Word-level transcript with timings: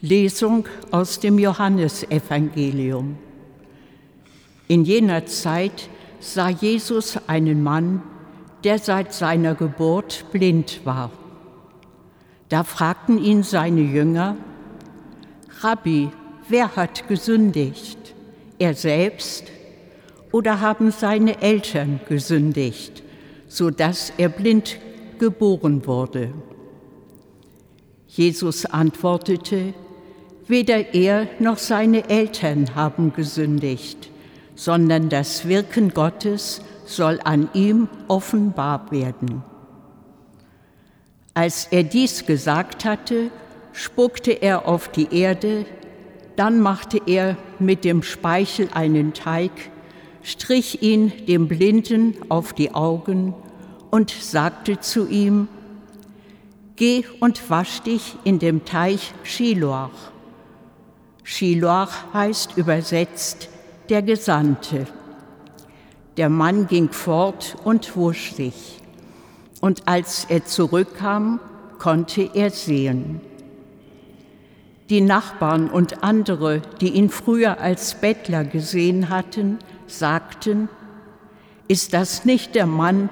Lesung 0.00 0.66
aus 0.90 1.20
dem 1.20 1.38
Johannesevangelium. 1.38 3.16
In 4.68 4.84
jener 4.84 5.26
Zeit 5.26 5.88
sah 6.20 6.48
Jesus 6.48 7.18
einen 7.26 7.62
Mann, 7.62 8.02
der 8.64 8.78
seit 8.78 9.12
seiner 9.12 9.54
Geburt 9.54 10.26
blind 10.32 10.80
war. 10.84 11.10
Da 12.48 12.64
fragten 12.64 13.22
ihn 13.22 13.42
seine 13.42 13.82
Jünger, 13.82 14.36
Rabbi, 15.60 16.10
wer 16.48 16.76
hat 16.76 17.08
gesündigt, 17.08 18.14
er 18.58 18.74
selbst 18.74 19.44
oder 20.32 20.60
haben 20.60 20.90
seine 20.90 21.40
Eltern 21.42 22.00
gesündigt, 22.08 23.02
so 23.48 23.70
dass 23.70 24.12
er 24.16 24.28
blind 24.28 24.78
geboren 25.18 25.86
wurde? 25.86 26.32
Jesus 28.08 28.64
antwortete, 28.66 29.74
Weder 30.46 30.94
er 30.94 31.26
noch 31.38 31.56
seine 31.56 32.10
Eltern 32.10 32.74
haben 32.74 33.14
gesündigt, 33.14 34.10
sondern 34.54 35.08
das 35.08 35.48
Wirken 35.48 35.94
Gottes 35.94 36.60
soll 36.84 37.18
an 37.24 37.48
ihm 37.54 37.88
offenbar 38.08 38.90
werden. 38.90 39.42
Als 41.32 41.68
er 41.70 41.82
dies 41.82 42.26
gesagt 42.26 42.84
hatte, 42.84 43.30
spuckte 43.72 44.32
er 44.32 44.68
auf 44.68 44.88
die 44.88 45.14
Erde, 45.16 45.64
dann 46.36 46.60
machte 46.60 47.00
er 47.06 47.38
mit 47.58 47.84
dem 47.84 48.02
Speichel 48.02 48.68
einen 48.74 49.14
Teig, 49.14 49.50
strich 50.22 50.82
ihn 50.82 51.10
dem 51.26 51.48
Blinden 51.48 52.16
auf 52.28 52.52
die 52.52 52.74
Augen 52.74 53.34
und 53.90 54.10
sagte 54.10 54.78
zu 54.78 55.08
ihm, 55.08 55.48
Geh 56.76 57.04
und 57.20 57.50
wasch 57.50 57.82
dich 57.82 58.16
in 58.24 58.40
dem 58.40 58.64
Teich 58.64 59.12
Shiloach 59.22 60.13
Shiloach 61.24 62.12
heißt 62.12 62.56
übersetzt 62.56 63.48
der 63.88 64.02
Gesandte. 64.02 64.86
Der 66.18 66.28
Mann 66.28 66.68
ging 66.68 66.90
fort 66.90 67.56
und 67.64 67.96
wusch 67.96 68.32
sich. 68.32 68.80
Und 69.60 69.88
als 69.88 70.26
er 70.28 70.44
zurückkam, 70.44 71.40
konnte 71.78 72.30
er 72.34 72.50
sehen. 72.50 73.20
Die 74.90 75.00
Nachbarn 75.00 75.70
und 75.70 76.04
andere, 76.04 76.60
die 76.82 76.90
ihn 76.90 77.08
früher 77.08 77.58
als 77.58 77.94
Bettler 77.94 78.44
gesehen 78.44 79.08
hatten, 79.08 79.58
sagten, 79.86 80.68
ist 81.68 81.94
das 81.94 82.26
nicht 82.26 82.54
der 82.54 82.66
Mann, 82.66 83.08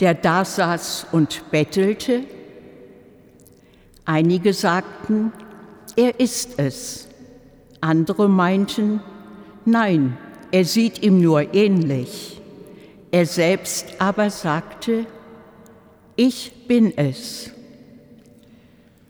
der 0.00 0.14
da 0.14 0.46
saß 0.46 1.08
und 1.12 1.50
bettelte? 1.50 2.22
Einige 4.06 4.54
sagten, 4.54 5.32
er 5.94 6.18
ist 6.18 6.58
es. 6.58 7.08
Andere 7.84 8.30
meinten, 8.30 9.00
nein, 9.66 10.16
er 10.50 10.64
sieht 10.64 11.02
ihm 11.02 11.20
nur 11.20 11.52
ähnlich. 11.52 12.40
Er 13.10 13.26
selbst 13.26 13.96
aber 13.98 14.30
sagte, 14.30 15.04
ich 16.16 16.66
bin 16.66 16.96
es. 16.96 17.50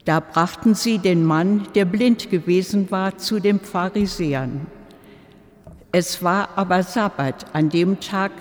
Da 0.04 0.18
brachten 0.18 0.74
sie 0.74 0.98
den 0.98 1.24
Mann, 1.24 1.68
der 1.76 1.84
blind 1.84 2.30
gewesen 2.30 2.90
war, 2.90 3.16
zu 3.16 3.38
den 3.38 3.60
Pharisäern. 3.60 4.66
Es 5.92 6.24
war 6.24 6.48
aber 6.56 6.82
Sabbat 6.82 7.46
an 7.54 7.68
dem 7.68 8.00
Tag, 8.00 8.32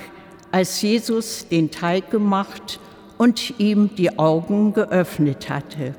als 0.51 0.81
Jesus 0.81 1.47
den 1.47 1.69
Teig 1.69 2.09
gemacht 2.09 2.79
und 3.19 3.59
ihm 3.59 3.93
die 3.95 4.17
Augen 4.17 4.73
geöffnet 4.73 5.47
hatte. 5.51 5.93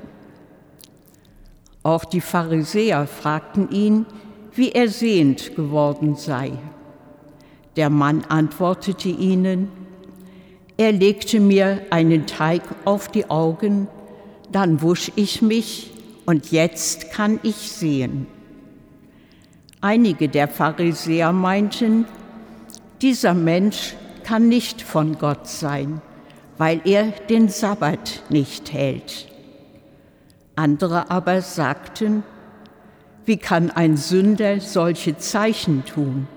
Auch 1.83 2.03
die 2.03 2.19
Pharisäer 2.19 3.07
fragten 3.07 3.69
ihn, 3.69 4.05
wie 4.55 4.71
er 4.71 4.89
sehend 4.89 5.55
geworden 5.55 6.15
sei. 6.15 6.53
Der 7.75 7.89
Mann 7.89 8.23
antwortete 8.29 9.09
ihnen, 9.09 9.69
er 10.77 10.91
legte 10.91 11.39
mir 11.39 11.81
einen 11.89 12.25
Teig 12.25 12.61
auf 12.85 13.07
die 13.09 13.29
Augen, 13.29 13.87
dann 14.51 14.81
wusch 14.81 15.11
ich 15.15 15.41
mich 15.41 15.91
und 16.25 16.51
jetzt 16.51 17.11
kann 17.11 17.39
ich 17.43 17.55
sehen. 17.55 18.27
Einige 19.81 20.29
der 20.29 20.47
Pharisäer 20.47 21.31
meinten, 21.31 22.05
dieser 23.01 23.33
Mensch 23.33 23.95
kann 24.23 24.47
nicht 24.47 24.81
von 24.81 25.17
Gott 25.17 25.47
sein, 25.47 26.01
weil 26.57 26.81
er 26.85 27.11
den 27.29 27.49
Sabbat 27.49 28.23
nicht 28.29 28.73
hält. 28.73 29.27
Andere 30.55 31.11
aber 31.11 31.41
sagten, 31.41 32.23
wie 33.25 33.37
kann 33.37 33.71
ein 33.71 33.97
Sünder 33.97 34.59
solche 34.59 35.17
Zeichen 35.17 35.83
tun? 35.85 36.27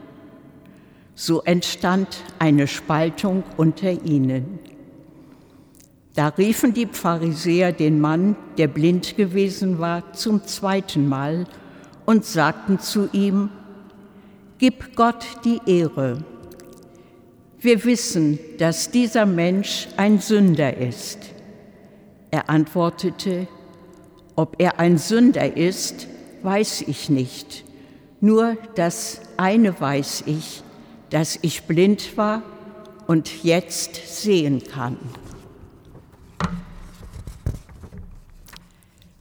So 1.14 1.42
entstand 1.42 2.08
eine 2.38 2.66
Spaltung 2.66 3.42
unter 3.56 3.90
ihnen. 3.90 4.58
Da 6.14 6.28
riefen 6.28 6.74
die 6.74 6.86
Pharisäer 6.86 7.72
den 7.72 8.00
Mann, 8.00 8.36
der 8.56 8.68
blind 8.68 9.16
gewesen 9.16 9.78
war, 9.78 10.12
zum 10.14 10.44
zweiten 10.46 11.08
Mal 11.08 11.46
und 12.06 12.24
sagten 12.24 12.80
zu 12.80 13.08
ihm, 13.12 13.50
Gib 14.58 14.96
Gott 14.96 15.24
die 15.44 15.60
Ehre. 15.66 16.24
Wir 17.60 17.84
wissen, 17.84 18.40
dass 18.58 18.90
dieser 18.90 19.24
Mensch 19.24 19.86
ein 19.96 20.18
Sünder 20.18 20.76
ist. 20.76 21.18
Er 22.32 22.50
antwortete, 22.50 23.46
ob 24.34 24.56
er 24.58 24.80
ein 24.80 24.98
Sünder 24.98 25.56
ist, 25.56 26.07
weiß 26.42 26.82
ich 26.82 27.08
nicht. 27.08 27.64
Nur 28.20 28.56
das 28.74 29.20
eine 29.36 29.80
weiß 29.80 30.24
ich, 30.26 30.62
dass 31.10 31.38
ich 31.42 31.64
blind 31.64 32.16
war 32.16 32.42
und 33.06 33.44
jetzt 33.44 34.22
sehen 34.22 34.62
kann. 34.64 34.96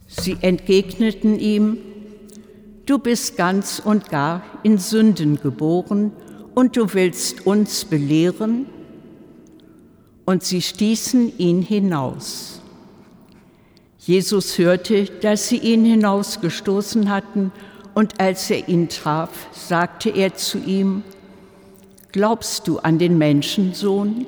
Sie 0.08 0.38
entgegneten 0.42 1.40
ihm, 1.40 1.78
du 2.86 2.98
bist 2.98 3.38
ganz 3.38 3.80
und 3.84 4.10
gar 4.10 4.44
in 4.64 4.78
Sünden 4.78 5.40
geboren 5.40 6.12
und 6.56 6.76
du 6.76 6.94
willst 6.94 7.46
uns 7.46 7.86
belehren? 7.86 8.66
Und 10.26 10.44
sie 10.44 10.62
stießen 10.62 11.38
ihn 11.38 11.62
hinaus. 11.62 12.57
Jesus 14.08 14.58
hörte, 14.58 15.04
dass 15.04 15.50
sie 15.50 15.58
ihn 15.58 15.84
hinausgestoßen 15.84 17.10
hatten, 17.10 17.52
und 17.94 18.22
als 18.22 18.50
er 18.50 18.70
ihn 18.70 18.88
traf, 18.88 19.48
sagte 19.52 20.10
er 20.10 20.34
zu 20.34 20.60
ihm, 20.60 21.04
Glaubst 22.14 22.70
du 22.70 22.80
an 22.80 23.00
den 23.00 23.18
Menschensohn? 23.18 24.26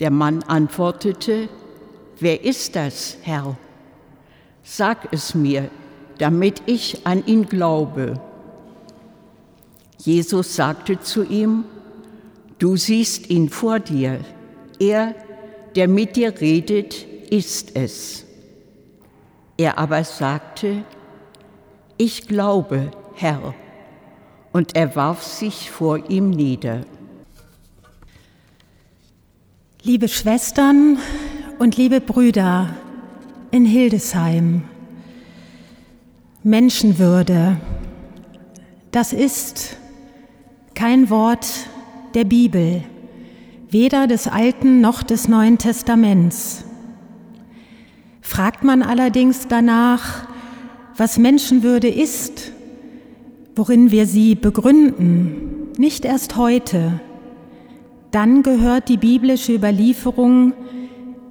Der 0.00 0.10
Mann 0.10 0.42
antwortete, 0.44 1.50
Wer 2.18 2.42
ist 2.42 2.74
das, 2.74 3.18
Herr? 3.20 3.58
Sag 4.62 5.12
es 5.12 5.34
mir, 5.34 5.68
damit 6.16 6.62
ich 6.64 7.06
an 7.06 7.22
ihn 7.26 7.44
glaube. 7.44 8.18
Jesus 9.98 10.56
sagte 10.56 11.00
zu 11.00 11.22
ihm, 11.22 11.64
Du 12.58 12.78
siehst 12.78 13.28
ihn 13.28 13.50
vor 13.50 13.78
dir, 13.78 14.20
er, 14.78 15.14
der 15.74 15.86
mit 15.86 16.16
dir 16.16 16.40
redet, 16.40 17.05
ist 17.30 17.76
es. 17.76 18.24
Er 19.56 19.78
aber 19.78 20.04
sagte, 20.04 20.84
ich 21.96 22.28
glaube, 22.28 22.90
Herr, 23.14 23.54
und 24.52 24.76
er 24.76 24.94
warf 24.96 25.22
sich 25.22 25.70
vor 25.70 26.10
ihm 26.10 26.30
nieder. 26.30 26.84
Liebe 29.82 30.08
Schwestern 30.08 30.98
und 31.58 31.76
liebe 31.76 32.00
Brüder 32.00 32.74
in 33.50 33.64
Hildesheim, 33.64 34.64
Menschenwürde, 36.42 37.56
das 38.90 39.12
ist 39.12 39.76
kein 40.74 41.08
Wort 41.08 41.46
der 42.14 42.24
Bibel, 42.24 42.82
weder 43.70 44.06
des 44.06 44.28
Alten 44.28 44.80
noch 44.80 45.02
des 45.02 45.28
Neuen 45.28 45.56
Testaments. 45.58 46.65
Fragt 48.26 48.64
man 48.64 48.82
allerdings 48.82 49.46
danach, 49.46 50.26
was 50.96 51.16
Menschenwürde 51.16 51.88
ist, 51.88 52.50
worin 53.54 53.92
wir 53.92 54.04
sie 54.04 54.34
begründen, 54.34 55.68
nicht 55.78 56.04
erst 56.04 56.36
heute, 56.36 57.00
dann 58.10 58.42
gehört 58.42 58.88
die 58.88 58.96
biblische 58.96 59.54
Überlieferung 59.54 60.54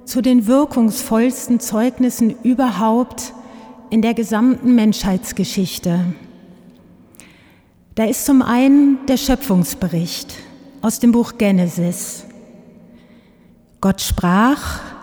zu 0.06 0.22
den 0.22 0.46
wirkungsvollsten 0.46 1.60
Zeugnissen 1.60 2.34
überhaupt 2.42 3.34
in 3.90 4.00
der 4.00 4.14
gesamten 4.14 4.74
Menschheitsgeschichte. 4.74 6.00
Da 7.94 8.04
ist 8.04 8.24
zum 8.24 8.40
einen 8.40 9.04
der 9.06 9.18
Schöpfungsbericht 9.18 10.34
aus 10.80 10.98
dem 10.98 11.12
Buch 11.12 11.34
Genesis. 11.36 12.24
Gott 13.82 14.00
sprach, 14.00 14.95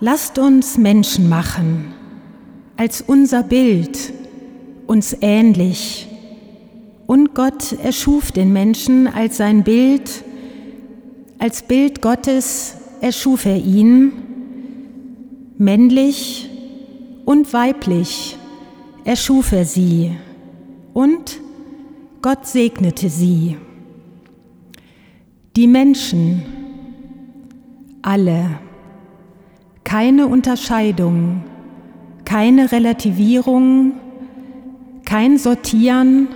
Lasst 0.00 0.38
uns 0.38 0.78
Menschen 0.78 1.28
machen, 1.28 1.92
als 2.76 3.02
unser 3.02 3.42
Bild, 3.42 4.12
uns 4.86 5.16
ähnlich. 5.20 6.06
Und 7.08 7.34
Gott 7.34 7.72
erschuf 7.82 8.30
den 8.30 8.52
Menschen 8.52 9.08
als 9.08 9.38
sein 9.38 9.64
Bild, 9.64 10.22
als 11.38 11.62
Bild 11.62 12.00
Gottes 12.00 12.76
erschuf 13.00 13.44
er 13.44 13.56
ihn, 13.56 14.12
männlich 15.56 16.48
und 17.24 17.52
weiblich 17.52 18.38
erschuf 19.04 19.50
er 19.50 19.64
sie 19.64 20.12
und 20.94 21.40
Gott 22.22 22.46
segnete 22.46 23.08
sie. 23.08 23.56
Die 25.56 25.66
Menschen, 25.66 26.42
alle, 28.02 28.60
keine 29.88 30.26
Unterscheidung, 30.26 31.44
keine 32.26 32.72
Relativierung, 32.72 33.94
kein 35.06 35.38
Sortieren 35.38 36.28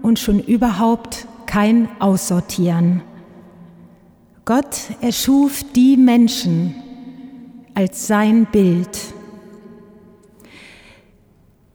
und 0.00 0.20
schon 0.20 0.38
überhaupt 0.38 1.26
kein 1.46 1.88
Aussortieren. 1.98 3.02
Gott 4.44 4.78
erschuf 5.00 5.64
die 5.74 5.96
Menschen 5.96 6.76
als 7.74 8.06
sein 8.06 8.46
Bild. 8.52 8.96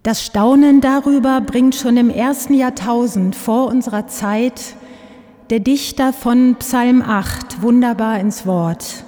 Das 0.04 0.24
Staunen 0.24 0.80
darüber 0.80 1.42
bringt 1.42 1.76
schon 1.76 1.98
im 1.98 2.10
ersten 2.10 2.54
Jahrtausend 2.54 3.36
vor 3.36 3.68
unserer 3.68 4.08
Zeit 4.08 4.78
der 5.50 5.60
Dichter 5.60 6.14
von 6.14 6.56
Psalm 6.60 7.02
8 7.02 7.62
wunderbar 7.62 8.22
ins 8.22 8.46
Wort. 8.46 9.04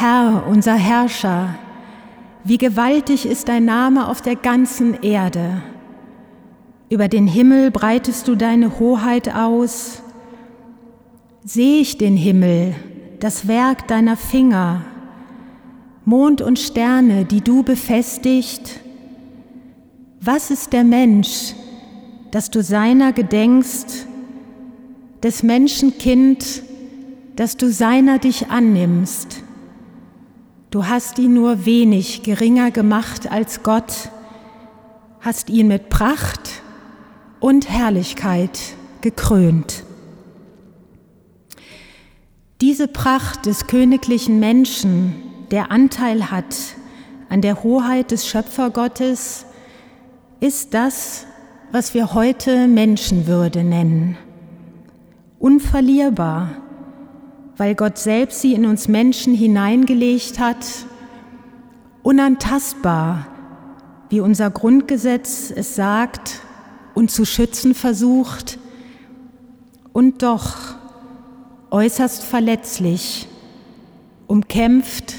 Herr, 0.00 0.46
unser 0.48 0.76
Herrscher, 0.76 1.56
wie 2.42 2.56
gewaltig 2.56 3.26
ist 3.26 3.48
dein 3.48 3.66
Name 3.66 4.08
auf 4.08 4.22
der 4.22 4.34
ganzen 4.34 5.02
Erde. 5.02 5.60
Über 6.88 7.06
den 7.06 7.26
Himmel 7.26 7.70
breitest 7.70 8.26
du 8.26 8.34
deine 8.34 8.78
Hoheit 8.78 9.34
aus. 9.34 10.02
Sehe 11.44 11.82
ich 11.82 11.98
den 11.98 12.16
Himmel, 12.16 12.74
das 13.18 13.46
Werk 13.46 13.88
deiner 13.88 14.16
Finger, 14.16 14.86
Mond 16.06 16.40
und 16.40 16.58
Sterne, 16.58 17.26
die 17.26 17.42
du 17.42 17.62
befestigt. 17.62 18.80
Was 20.18 20.50
ist 20.50 20.72
der 20.72 20.84
Mensch, 20.84 21.54
dass 22.30 22.48
du 22.48 22.62
seiner 22.62 23.12
gedenkst, 23.12 24.06
des 25.22 25.42
Menschenkind, 25.42 26.62
dass 27.36 27.58
du 27.58 27.70
seiner 27.70 28.18
dich 28.18 28.48
annimmst? 28.48 29.42
Du 30.70 30.86
hast 30.86 31.18
ihn 31.18 31.34
nur 31.34 31.66
wenig 31.66 32.22
geringer 32.22 32.70
gemacht 32.70 33.28
als 33.28 33.64
Gott, 33.64 34.10
hast 35.18 35.50
ihn 35.50 35.66
mit 35.66 35.88
Pracht 35.88 36.62
und 37.40 37.68
Herrlichkeit 37.68 38.60
gekrönt. 39.00 39.82
Diese 42.60 42.86
Pracht 42.86 43.46
des 43.46 43.66
königlichen 43.66 44.38
Menschen, 44.38 45.14
der 45.50 45.72
Anteil 45.72 46.30
hat 46.30 46.54
an 47.28 47.40
der 47.40 47.64
Hoheit 47.64 48.12
des 48.12 48.28
Schöpfergottes, 48.28 49.46
ist 50.38 50.72
das, 50.72 51.26
was 51.72 51.94
wir 51.94 52.14
heute 52.14 52.68
Menschenwürde 52.68 53.64
nennen. 53.64 54.16
Unverlierbar, 55.40 56.50
weil 57.60 57.74
Gott 57.74 57.98
selbst 57.98 58.40
sie 58.40 58.54
in 58.54 58.64
uns 58.64 58.88
Menschen 58.88 59.34
hineingelegt 59.34 60.38
hat, 60.38 60.64
unantastbar, 62.02 63.26
wie 64.08 64.20
unser 64.20 64.48
Grundgesetz 64.48 65.52
es 65.54 65.74
sagt 65.74 66.40
und 66.94 67.10
zu 67.10 67.26
schützen 67.26 67.74
versucht, 67.74 68.58
und 69.92 70.22
doch 70.22 70.54
äußerst 71.70 72.24
verletzlich, 72.24 73.28
umkämpft, 74.26 75.16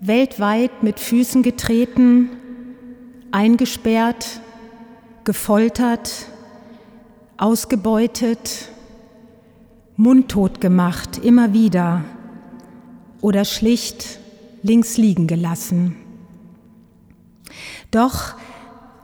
weltweit 0.00 0.84
mit 0.84 1.00
Füßen 1.00 1.42
getreten, 1.42 2.28
eingesperrt, 3.32 4.40
gefoltert, 5.24 6.26
ausgebeutet, 7.36 8.68
mundtot 10.00 10.62
gemacht, 10.62 11.20
immer 11.22 11.52
wieder 11.52 12.02
oder 13.20 13.44
schlicht 13.44 14.18
links 14.62 14.96
liegen 14.96 15.26
gelassen. 15.26 15.94
Doch 17.90 18.34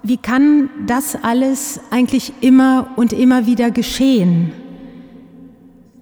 wie 0.02 0.16
kann 0.16 0.70
das 0.86 1.14
alles 1.22 1.80
eigentlich 1.90 2.32
immer 2.40 2.88
und 2.96 3.12
immer 3.12 3.46
wieder 3.46 3.70
geschehen? 3.70 4.52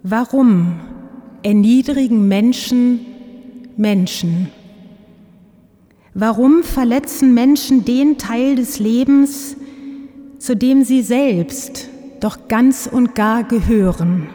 Warum 0.04 0.80
erniedrigen 1.42 2.28
Menschen 2.28 3.00
Menschen? 3.76 4.50
Warum 6.12 6.62
verletzen 6.62 7.34
Menschen 7.34 7.84
den 7.84 8.16
Teil 8.18 8.54
des 8.54 8.78
Lebens, 8.78 9.56
zu 10.38 10.54
dem 10.54 10.84
sie 10.84 11.02
selbst 11.02 11.88
doch 12.20 12.46
ganz 12.46 12.86
und 12.86 13.16
gar 13.16 13.42
gehören? 13.42 14.28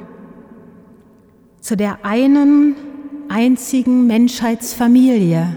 Zu 1.69 1.77
der 1.77 2.04
einen 2.04 2.75
einzigen 3.27 4.07
Menschheitsfamilie, 4.07 5.56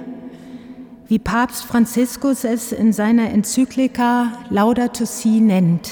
wie 1.08 1.18
Papst 1.18 1.64
Franziskus 1.64 2.44
es 2.44 2.70
in 2.70 2.92
seiner 2.92 3.30
Enzyklika 3.30 4.30
Laudato 4.50 5.06
Si 5.06 5.40
nennt. 5.40 5.90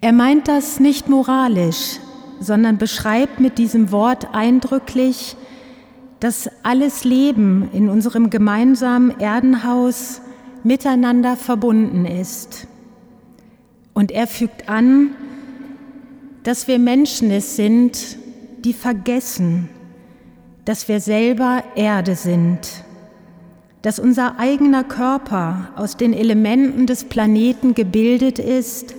Er 0.00 0.10
meint 0.10 0.48
das 0.48 0.80
nicht 0.80 1.08
moralisch, 1.08 2.00
sondern 2.40 2.78
beschreibt 2.78 3.38
mit 3.38 3.58
diesem 3.58 3.92
Wort 3.92 4.34
eindrücklich, 4.34 5.36
dass 6.18 6.50
alles 6.64 7.04
Leben 7.04 7.70
in 7.72 7.88
unserem 7.88 8.28
gemeinsamen 8.28 9.20
Erdenhaus 9.20 10.20
miteinander 10.64 11.36
verbunden 11.36 12.04
ist. 12.04 12.66
Und 13.94 14.10
er 14.10 14.26
fügt 14.26 14.68
an, 14.68 15.10
dass 16.46 16.68
wir 16.68 16.78
Menschen 16.78 17.32
es 17.32 17.56
sind, 17.56 18.18
die 18.64 18.72
vergessen, 18.72 19.68
dass 20.64 20.86
wir 20.86 21.00
selber 21.00 21.64
Erde 21.74 22.14
sind, 22.14 22.84
dass 23.82 23.98
unser 23.98 24.38
eigener 24.38 24.84
Körper 24.84 25.70
aus 25.74 25.96
den 25.96 26.12
Elementen 26.12 26.86
des 26.86 27.02
Planeten 27.02 27.74
gebildet 27.74 28.38
ist, 28.38 28.94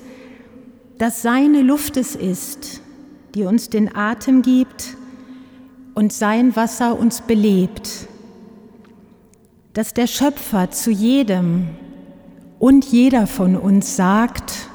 dass 0.98 1.22
seine 1.22 1.62
Luft 1.62 1.96
es 1.96 2.18
ist, 2.18 2.82
die 3.34 3.44
uns 3.44 3.70
den 3.70 3.96
Atem 3.96 4.42
gibt 4.42 4.98
und 5.94 6.12
sein 6.12 6.54
Wasser 6.58 7.00
uns 7.00 7.22
belebt, 7.22 8.10
dass 9.72 9.94
der 9.94 10.08
Schöpfer 10.08 10.70
zu 10.72 10.92
jedem 10.92 11.68
und 12.60 12.84
jeder 12.84 13.26
von 13.26 13.56
uns 13.56 13.96
sagt, 13.96 14.68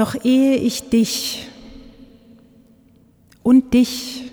noch 0.00 0.14
ehe 0.24 0.56
ich 0.56 0.88
dich 0.88 1.46
und 3.42 3.74
dich 3.74 4.32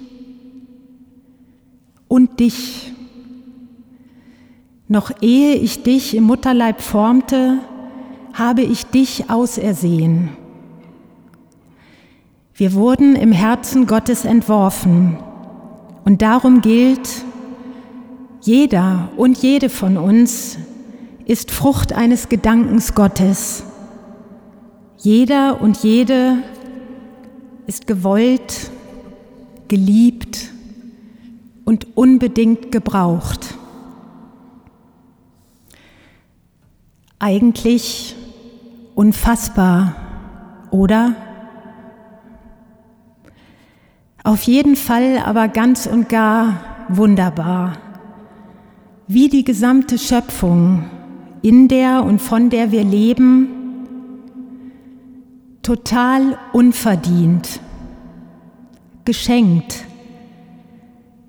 und 2.08 2.40
dich, 2.40 2.94
noch 4.88 5.12
ehe 5.20 5.56
ich 5.56 5.84
dich 5.84 6.16
im 6.16 6.24
Mutterleib 6.24 6.80
formte, 6.80 7.58
habe 8.32 8.62
ich 8.62 8.86
dich 8.86 9.30
ausersehen. 9.30 10.30
Wir 12.54 12.72
wurden 12.72 13.18
im 13.18 13.34
Herzen 13.34 13.88
Gottes 13.88 14.24
entworfen 14.24 15.18
und 16.06 16.22
darum 16.22 16.62
gilt, 16.62 17.10
jeder 18.40 19.10
und 19.18 19.38
jede 19.40 19.68
von 19.68 19.98
uns 19.98 20.58
ist 21.26 21.52
Frucht 21.52 21.92
eines 21.92 22.30
Gedankens 22.30 22.96
Gottes. 22.96 23.67
Jeder 25.00 25.62
und 25.62 25.78
jede 25.84 26.38
ist 27.68 27.86
gewollt, 27.86 28.72
geliebt 29.68 30.50
und 31.66 31.96
unbedingt 31.96 32.72
gebraucht. 32.72 33.56
Eigentlich 37.20 38.16
unfassbar, 38.96 39.96
oder? 40.72 41.16
Auf 44.24 44.44
jeden 44.44 44.76
Fall 44.76 45.20
aber 45.24 45.48
ganz 45.48 45.86
und 45.86 46.10
gar 46.10 46.86
wunderbar, 46.90 47.74
wie 49.08 49.30
die 49.30 49.44
gesamte 49.44 49.98
Schöpfung, 49.98 50.86
in 51.42 51.68
der 51.68 52.04
und 52.04 52.20
von 52.22 52.50
der 52.50 52.72
wir 52.72 52.84
leben, 52.84 53.57
total 55.68 56.38
unverdient, 56.54 57.60
geschenkt 59.04 59.84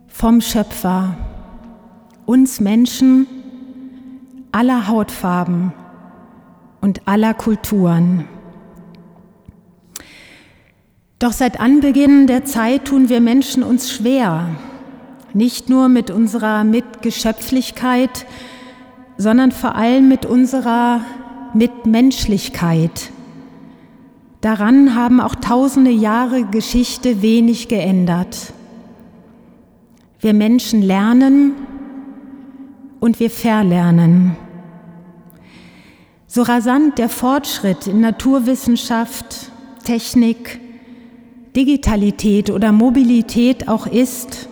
vom 0.06 0.40
Schöpfer, 0.40 1.16
uns 2.24 2.60
Menschen 2.60 3.26
aller 4.52 4.86
Hautfarben 4.86 5.72
und 6.80 7.08
aller 7.08 7.34
Kulturen. 7.34 8.28
Doch 11.18 11.32
seit 11.32 11.58
Anbeginn 11.58 12.28
der 12.28 12.44
Zeit 12.44 12.84
tun 12.84 13.08
wir 13.08 13.20
Menschen 13.20 13.64
uns 13.64 13.90
schwer, 13.90 14.50
nicht 15.34 15.68
nur 15.68 15.88
mit 15.88 16.12
unserer 16.12 16.62
Mitgeschöpflichkeit, 16.62 18.24
sondern 19.16 19.50
vor 19.50 19.74
allem 19.74 20.08
mit 20.08 20.26
unserer 20.26 21.00
Mitmenschlichkeit. 21.54 23.10
Daran 24.40 24.94
haben 24.94 25.20
auch 25.20 25.34
tausende 25.34 25.90
Jahre 25.90 26.44
Geschichte 26.44 27.22
wenig 27.22 27.68
geändert. 27.68 28.52
Wir 30.20 30.32
Menschen 30.32 30.80
lernen 30.82 31.52
und 33.00 33.18
wir 33.18 33.30
verlernen. 33.30 34.36
So 36.28 36.42
rasant 36.42 36.98
der 36.98 37.08
Fortschritt 37.08 37.86
in 37.88 38.00
Naturwissenschaft, 38.00 39.50
Technik, 39.84 40.60
Digitalität 41.56 42.50
oder 42.50 42.70
Mobilität 42.70 43.66
auch 43.66 43.86
ist, 43.86 44.48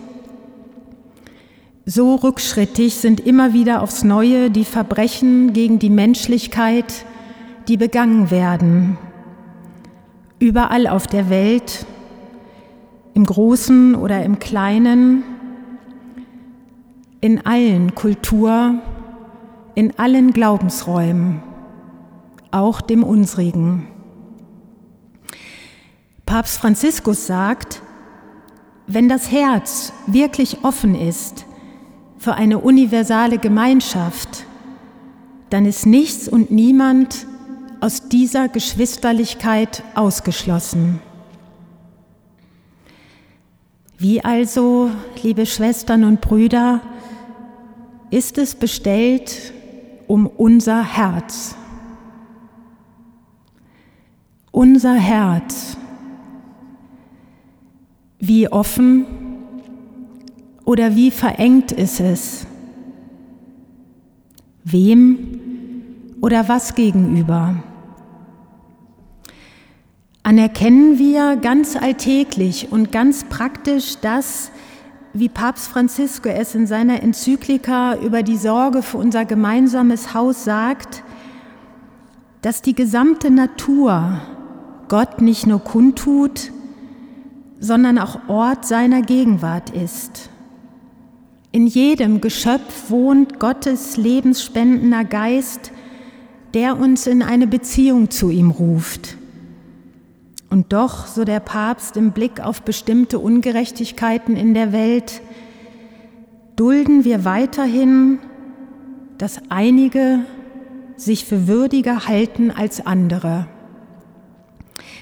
so 1.85 2.15
rückschrittig 2.15 2.95
sind 2.95 3.21
immer 3.21 3.53
wieder 3.53 3.81
aufs 3.81 4.03
Neue 4.03 4.51
die 4.51 4.65
Verbrechen 4.65 5.53
gegen 5.53 5.79
die 5.79 5.89
Menschlichkeit, 5.89 7.05
die 7.69 7.77
begangen 7.77 8.29
werden. 8.29 8.97
Überall 10.39 10.87
auf 10.87 11.07
der 11.07 11.29
Welt, 11.29 11.85
im 13.13 13.25
Großen 13.25 13.95
oder 13.95 14.23
im 14.23 14.37
Kleinen, 14.37 15.23
in 17.19 17.45
allen 17.45 17.95
Kultur, 17.95 18.75
in 19.73 19.97
allen 19.97 20.33
Glaubensräumen, 20.33 21.41
auch 22.51 22.79
dem 22.81 23.03
unsrigen. 23.03 23.87
Papst 26.27 26.59
Franziskus 26.59 27.25
sagt, 27.25 27.81
wenn 28.85 29.09
das 29.09 29.31
Herz 29.31 29.93
wirklich 30.05 30.63
offen 30.63 30.93
ist 30.93 31.45
für 32.17 32.35
eine 32.35 32.59
universale 32.59 33.37
Gemeinschaft, 33.37 34.45
dann 35.49 35.65
ist 35.65 35.85
nichts 35.85 36.27
und 36.27 36.51
niemand 36.51 37.25
aus 37.81 38.09
dieser 38.09 38.47
Geschwisterlichkeit 38.47 39.83
ausgeschlossen. 39.95 40.99
Wie 43.97 44.23
also, 44.23 44.91
liebe 45.23 45.45
Schwestern 45.45 46.03
und 46.03 46.21
Brüder, 46.21 46.81
ist 48.09 48.37
es 48.37 48.55
bestellt 48.55 49.53
um 50.07 50.27
unser 50.27 50.83
Herz? 50.83 51.55
Unser 54.51 54.93
Herz 54.93 55.77
wie 58.19 58.47
offen 58.49 59.05
oder 60.65 60.95
wie 60.95 61.11
verengt 61.11 61.71
ist 61.71 61.99
es? 61.99 62.47
Wem 64.63 65.46
oder 66.21 66.47
was 66.49 66.75
gegenüber? 66.75 67.55
Anerkennen 70.23 70.99
wir 70.99 71.37
ganz 71.37 71.75
alltäglich 71.75 72.71
und 72.71 72.91
ganz 72.91 73.23
praktisch 73.23 73.97
das, 74.01 74.51
wie 75.13 75.29
Papst 75.29 75.69
Franziskus 75.69 76.33
es 76.33 76.53
in 76.53 76.67
seiner 76.67 77.01
Enzyklika 77.01 77.95
über 77.95 78.23
die 78.23 78.37
Sorge 78.37 78.81
für 78.81 78.97
unser 78.97 79.25
gemeinsames 79.25 80.13
Haus 80.13 80.43
sagt, 80.43 81.03
dass 82.41 82.61
die 82.61 82.75
gesamte 82.75 83.31
Natur 83.31 84.21
Gott 84.89 85.21
nicht 85.21 85.47
nur 85.47 85.59
kundtut, 85.59 86.51
sondern 87.59 87.97
auch 87.97 88.27
Ort 88.27 88.65
seiner 88.65 89.01
Gegenwart 89.01 89.69
ist. 89.69 90.29
In 91.51 91.67
jedem 91.67 92.21
Geschöpf 92.21 92.89
wohnt 92.89 93.39
Gottes 93.39 93.97
lebensspendender 93.97 95.05
Geist, 95.05 95.71
der 96.53 96.77
uns 96.77 97.07
in 97.07 97.21
eine 97.21 97.47
Beziehung 97.47 98.09
zu 98.09 98.29
ihm 98.29 98.51
ruft. 98.51 99.17
Und 100.49 100.71
doch, 100.71 101.07
so 101.07 101.25
der 101.25 101.39
Papst 101.39 101.97
im 101.97 102.11
Blick 102.11 102.39
auf 102.39 102.61
bestimmte 102.61 103.19
Ungerechtigkeiten 103.19 104.35
in 104.35 104.53
der 104.53 104.71
Welt, 104.71 105.21
dulden 106.55 107.03
wir 107.03 107.25
weiterhin, 107.25 108.19
dass 109.17 109.41
einige 109.49 110.19
sich 110.95 111.25
für 111.25 111.47
würdiger 111.47 112.07
halten 112.07 112.51
als 112.51 112.85
andere. 112.85 113.47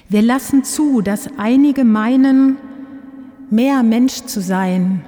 Wir 0.09 0.21
lassen 0.21 0.63
zu, 0.63 1.01
dass 1.01 1.29
einige 1.37 1.83
meinen, 1.83 2.57
mehr 3.49 3.83
Mensch 3.83 4.25
zu 4.25 4.41
sein 4.41 5.03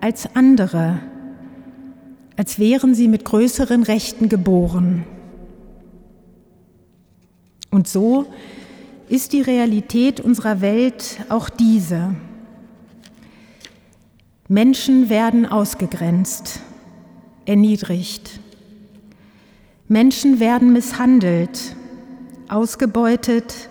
als 0.00 0.34
andere, 0.34 1.00
als 2.36 2.58
wären 2.58 2.94
sie 2.94 3.08
mit 3.08 3.24
größeren 3.24 3.82
Rechten 3.82 4.28
geboren. 4.28 5.04
Und 7.70 7.88
so 7.88 8.26
ist 9.08 9.32
die 9.32 9.42
Realität 9.42 10.20
unserer 10.20 10.60
Welt 10.60 11.18
auch 11.28 11.48
diese. 11.48 12.14
Menschen 14.48 15.08
werden 15.10 15.44
ausgegrenzt, 15.46 16.60
erniedrigt. 17.44 18.40
Menschen 19.88 20.40
werden 20.40 20.72
misshandelt, 20.72 21.76
ausgebeutet, 22.48 23.68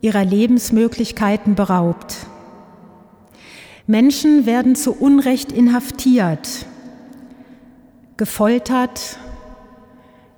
ihrer 0.00 0.24
Lebensmöglichkeiten 0.24 1.54
beraubt. 1.54 2.26
Menschen 3.86 4.46
werden 4.46 4.74
zu 4.74 4.92
Unrecht 4.92 5.52
inhaftiert, 5.52 6.66
gefoltert, 8.16 9.18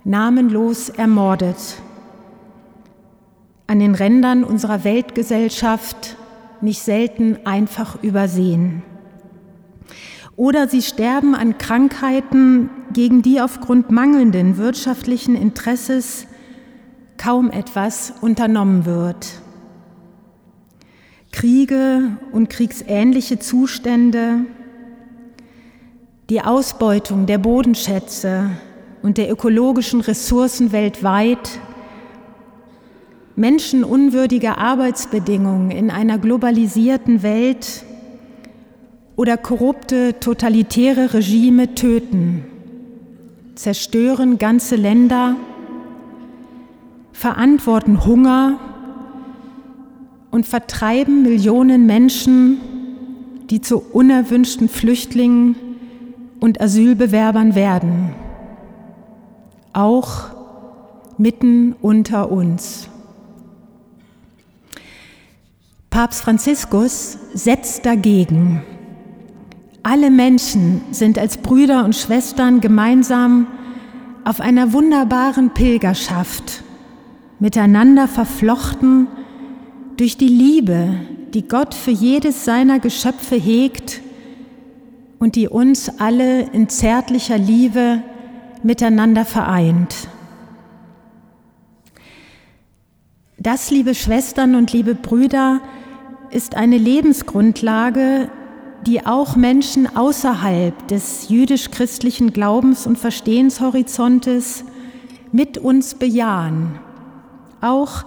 namenlos 0.04 0.88
ermordet. 0.88 1.56
An 3.68 3.78
den 3.78 3.94
Rändern 3.94 4.42
unserer 4.42 4.82
Weltgesellschaft 4.82 6.16
nicht 6.60 6.82
selten 6.82 7.38
einfach 7.44 8.02
übersehen. 8.02 8.82
Oder 10.36 10.68
sie 10.68 10.82
sterben 10.82 11.34
an 11.34 11.58
Krankheiten, 11.58 12.70
gegen 12.92 13.22
die 13.22 13.40
aufgrund 13.40 13.90
mangelnden 13.90 14.56
wirtschaftlichen 14.56 15.34
Interesses 15.34 16.26
kaum 17.18 17.50
etwas 17.50 18.14
unternommen 18.20 18.86
wird. 18.86 19.42
Kriege 21.30 22.16
und 22.32 22.48
kriegsähnliche 22.48 23.38
Zustände, 23.38 24.46
die 26.30 26.40
Ausbeutung 26.40 27.26
der 27.26 27.38
Bodenschätze 27.38 28.50
und 29.02 29.18
der 29.18 29.30
ökologischen 29.30 30.00
Ressourcen 30.00 30.72
weltweit, 30.72 31.60
menschenunwürdige 33.38 34.58
Arbeitsbedingungen 34.58 35.70
in 35.70 35.90
einer 35.90 36.18
globalisierten 36.18 37.22
Welt 37.22 37.84
oder 39.14 39.36
korrupte 39.36 40.18
totalitäre 40.18 41.14
Regime 41.14 41.74
töten, 41.76 42.44
zerstören 43.54 44.38
ganze 44.38 44.74
Länder, 44.74 45.36
verantworten 47.12 48.04
Hunger 48.04 48.58
und 50.32 50.44
vertreiben 50.44 51.22
Millionen 51.22 51.86
Menschen, 51.86 52.58
die 53.50 53.60
zu 53.60 53.78
unerwünschten 53.78 54.68
Flüchtlingen 54.68 55.54
und 56.40 56.60
Asylbewerbern 56.60 57.54
werden, 57.54 58.14
auch 59.72 60.26
mitten 61.18 61.76
unter 61.80 62.32
uns. 62.32 62.88
Papst 65.90 66.20
Franziskus 66.20 67.18
setzt 67.32 67.86
dagegen. 67.86 68.62
Alle 69.82 70.10
Menschen 70.10 70.82
sind 70.90 71.18
als 71.18 71.38
Brüder 71.38 71.84
und 71.84 71.96
Schwestern 71.96 72.60
gemeinsam 72.60 73.46
auf 74.24 74.40
einer 74.40 74.74
wunderbaren 74.74 75.54
Pilgerschaft, 75.54 76.62
miteinander 77.38 78.06
verflochten 78.06 79.06
durch 79.96 80.18
die 80.18 80.28
Liebe, 80.28 80.90
die 81.32 81.48
Gott 81.48 81.72
für 81.72 81.90
jedes 81.90 82.44
seiner 82.44 82.80
Geschöpfe 82.80 83.36
hegt 83.36 84.02
und 85.18 85.36
die 85.36 85.48
uns 85.48 85.98
alle 85.98 86.42
in 86.52 86.68
zärtlicher 86.68 87.38
Liebe 87.38 88.02
miteinander 88.62 89.24
vereint. 89.24 90.08
Das, 93.38 93.70
liebe 93.70 93.94
Schwestern 93.94 94.54
und 94.54 94.72
liebe 94.72 94.94
Brüder, 94.94 95.60
ist 96.30 96.54
eine 96.54 96.78
Lebensgrundlage, 96.78 98.30
die 98.86 99.06
auch 99.06 99.36
Menschen 99.36 99.96
außerhalb 99.96 100.88
des 100.88 101.28
jüdisch-christlichen 101.28 102.32
Glaubens- 102.32 102.86
und 102.86 102.98
Verstehenshorizontes 102.98 104.64
mit 105.32 105.58
uns 105.58 105.94
bejahen, 105.94 106.78
auch 107.60 108.04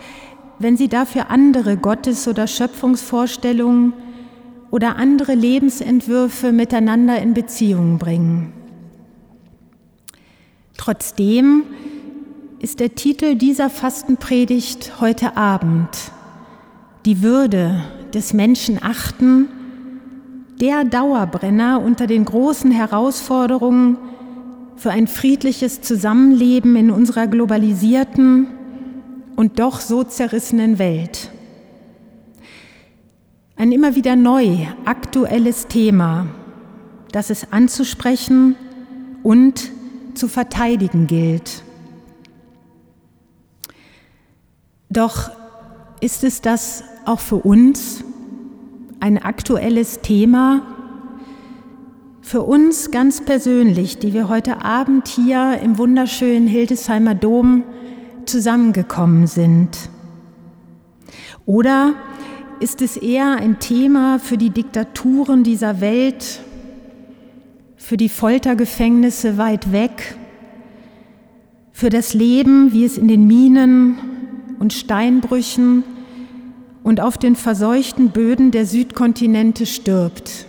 wenn 0.60 0.78
sie 0.78 0.88
dafür 0.88 1.30
andere 1.30 1.78
Gottes- 1.78 2.28
oder 2.28 2.48
Schöpfungsvorstellungen 2.48 3.94
oder 4.70 4.96
andere 4.96 5.34
Lebensentwürfe 5.34 6.52
miteinander 6.52 7.20
in 7.22 7.34
Beziehung 7.34 7.98
bringen. 7.98 8.54
Trotzdem 10.78 11.64
ist 12.60 12.80
der 12.80 12.96
Titel 12.96 13.36
dieser 13.36 13.70
Fastenpredigt 13.70 15.02
heute 15.02 15.36
Abend 15.36 15.90
Die 17.06 17.22
Würde 17.22 17.84
des 18.12 18.34
Menschen 18.34 18.82
achten, 18.82 19.48
der 20.60 20.84
Dauerbrenner 20.84 21.82
unter 21.82 22.08
den 22.08 22.26
großen 22.26 22.72
Herausforderungen 22.72 23.98
für 24.76 24.92
ein 24.92 25.08
friedliches 25.08 25.82
Zusammenleben 25.82 26.76
in 26.76 26.92
unserer 26.92 27.28
globalisierten 27.28 28.48
und 29.36 29.60
doch 29.60 29.80
so 29.80 30.04
zerrissenen 30.04 30.78
Welt. 30.78 31.32
Ein 33.56 33.72
immer 33.72 33.96
wieder 33.96 34.16
neu 34.16 34.66
aktuelles 34.86 35.68
Thema, 35.68 36.28
das 37.12 37.30
es 37.30 37.52
anzusprechen 37.52 38.56
und 39.24 39.72
zu 40.16 40.28
verteidigen 40.28 41.08
gilt. 41.08 41.64
Doch 44.90 45.32
ist 46.02 46.24
es 46.24 46.42
das 46.42 46.84
auch 47.06 47.20
für 47.20 47.38
uns 47.38 48.04
ein 49.00 49.18
aktuelles 49.18 50.02
Thema? 50.02 50.62
Für 52.22 52.44
uns 52.44 52.92
ganz 52.92 53.22
persönlich, 53.22 53.98
die 53.98 54.14
wir 54.14 54.30
heute 54.30 54.64
Abend 54.64 55.08
hier 55.08 55.60
im 55.64 55.78
wunderschönen 55.78 56.48
Hildesheimer 56.48 57.16
Dom 57.16 57.64
zusammengekommen 58.26 59.28
sind? 59.28 59.90
Oder 61.46 61.96
ist 62.60 62.82
es 62.82 62.96
eher 62.96 63.38
ein 63.38 63.60
Thema 63.60 64.20
für 64.20 64.38
die 64.38 64.52
Diktaturen 64.52 65.44
dieser 65.44 65.82
Welt, 65.82 66.42
für 67.76 67.98
die 67.98 68.10
Foltergefängnisse 68.10 69.38
weit 69.38 69.72
weg, 69.72 70.16
für 71.72 71.90
das 71.90 72.14
Leben, 72.14 72.72
wie 72.74 72.86
es 72.86 72.98
in 73.00 73.08
den 73.08 73.26
Minen 73.26 73.98
und 74.60 74.74
Steinbrüchen 74.74 75.84
und 76.84 77.00
auf 77.00 77.18
den 77.18 77.36
verseuchten 77.36 78.10
Böden 78.10 78.52
der 78.52 78.66
Südkontinente 78.66 79.66
stirbt? 79.66 80.46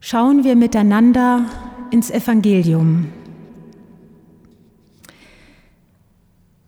Schauen 0.00 0.44
wir 0.44 0.54
miteinander 0.54 1.46
ins 1.90 2.10
Evangelium. 2.10 3.06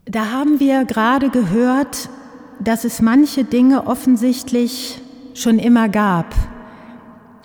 Da 0.06 0.32
haben 0.32 0.58
wir 0.58 0.84
gerade 0.84 1.30
gehört, 1.30 2.08
dass 2.58 2.84
es 2.84 3.00
manche 3.00 3.44
Dinge 3.44 3.86
offensichtlich 3.86 5.00
schon 5.34 5.58
immer 5.58 5.88
gab, 5.88 6.34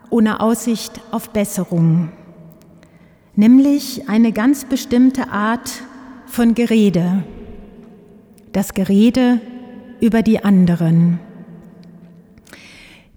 ohne 0.09 0.39
Aussicht 0.39 1.01
auf 1.11 1.29
Besserung, 1.29 2.09
nämlich 3.35 4.09
eine 4.09 4.31
ganz 4.31 4.65
bestimmte 4.65 5.29
Art 5.29 5.69
von 6.25 6.55
Gerede, 6.55 7.23
das 8.53 8.73
Gerede 8.73 9.41
über 9.99 10.21
die 10.21 10.43
anderen. 10.43 11.19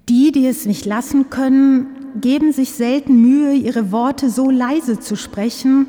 Die, 0.09 0.33
die 0.33 0.47
es 0.47 0.67
nicht 0.67 0.85
lassen 0.87 1.31
können, 1.31 1.87
geben 2.21 2.53
sich 2.53 2.73
selten 2.73 3.21
Mühe, 3.21 3.55
ihre 3.55 3.93
Worte 3.93 4.31
so 4.31 4.51
leise 4.51 4.99
zu 4.99 5.17
sprechen, 5.17 5.87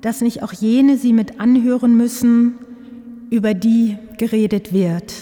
dass 0.00 0.20
nicht 0.20 0.42
auch 0.42 0.52
jene 0.52 0.96
sie 0.96 1.12
mit 1.12 1.40
anhören 1.40 1.96
müssen, 1.96 2.54
über 3.30 3.54
die 3.54 3.98
geredet 4.18 4.72
wird. 4.72 5.12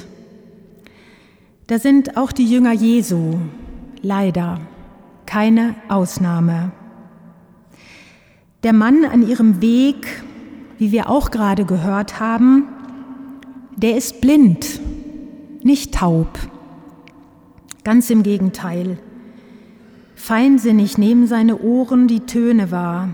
Da 1.66 1.78
sind 1.78 2.16
auch 2.18 2.32
die 2.32 2.44
Jünger 2.44 2.72
Jesu 2.72 3.36
leider 4.02 4.60
keine 5.24 5.74
Ausnahme. 5.88 6.72
Der 8.62 8.74
Mann 8.74 9.04
an 9.04 9.26
ihrem 9.26 9.62
Weg, 9.62 10.22
wie 10.78 10.92
wir 10.92 11.08
auch 11.08 11.30
gerade 11.30 11.64
gehört 11.64 12.20
haben, 12.20 12.73
der 13.76 13.96
ist 13.96 14.20
blind, 14.20 14.80
nicht 15.62 15.94
taub. 15.94 16.28
Ganz 17.84 18.10
im 18.10 18.22
Gegenteil. 18.22 18.98
Feinsinnig 20.14 20.96
nehmen 20.96 21.26
seine 21.26 21.60
Ohren 21.60 22.08
die 22.08 22.20
Töne 22.20 22.70
wahr 22.70 23.10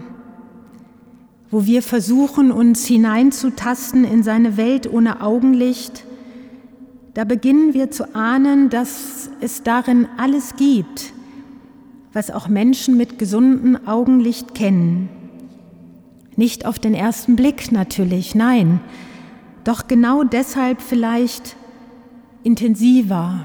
wo 1.51 1.67
wir 1.67 1.83
versuchen, 1.83 2.53
uns 2.53 2.87
hineinzutasten 2.87 4.05
in 4.05 4.23
seine 4.23 4.57
Welt 4.57 4.91
ohne 4.91 5.21
Augenlicht, 5.21 6.05
da 7.15 7.25
beginnen 7.25 7.75
wir 7.75 7.91
zu 7.91 8.15
ahnen, 8.15 8.71
dass 8.71 9.31
es 9.41 9.65
darin 9.65 10.07
alles 10.17 10.55
gibt, 10.57 11.13
was 12.13 12.31
auch 12.31 12.47
Menschen 12.47 12.97
mit 12.97 13.19
gesundem 13.19 13.77
Augenlicht 13.87 14.55
kennen. 14.55 15.09
Nicht 16.37 16.67
auf 16.67 16.79
den 16.79 16.95
ersten 16.95 17.35
Blick 17.35 17.73
natürlich, 17.73 18.37
nein, 18.37 18.81
doch 19.65 19.89
genau 19.89 20.25
deshalb 20.25 20.81
vielleicht 20.81 21.57
intensiver 22.43 23.41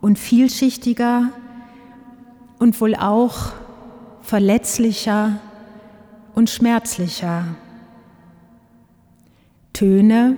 und 0.00 0.18
vielschichtiger 0.18 1.30
und 2.58 2.80
wohl 2.80 2.94
auch 2.94 3.52
verletzlicher 4.20 5.40
und 6.34 6.50
schmerzlicher. 6.50 7.44
Töne, 9.72 10.36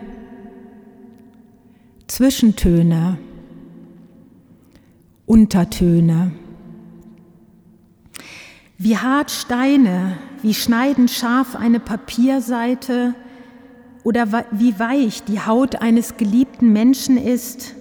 Zwischentöne, 2.07 3.18
Untertöne. 5.27 6.33
Wie 8.79 8.96
hart 8.96 9.31
Steine, 9.31 10.16
wie 10.42 10.55
schneidend 10.55 11.11
scharf 11.11 11.57
eine 11.57 11.81
Papierseite 11.81 13.14
oder 14.07 14.45
wie 14.53 14.79
weich 14.79 15.25
die 15.25 15.40
Haut 15.40 15.83
eines 15.83 16.16
geliebten 16.16 16.73
Menschen 16.73 17.19
ist, 17.19 17.75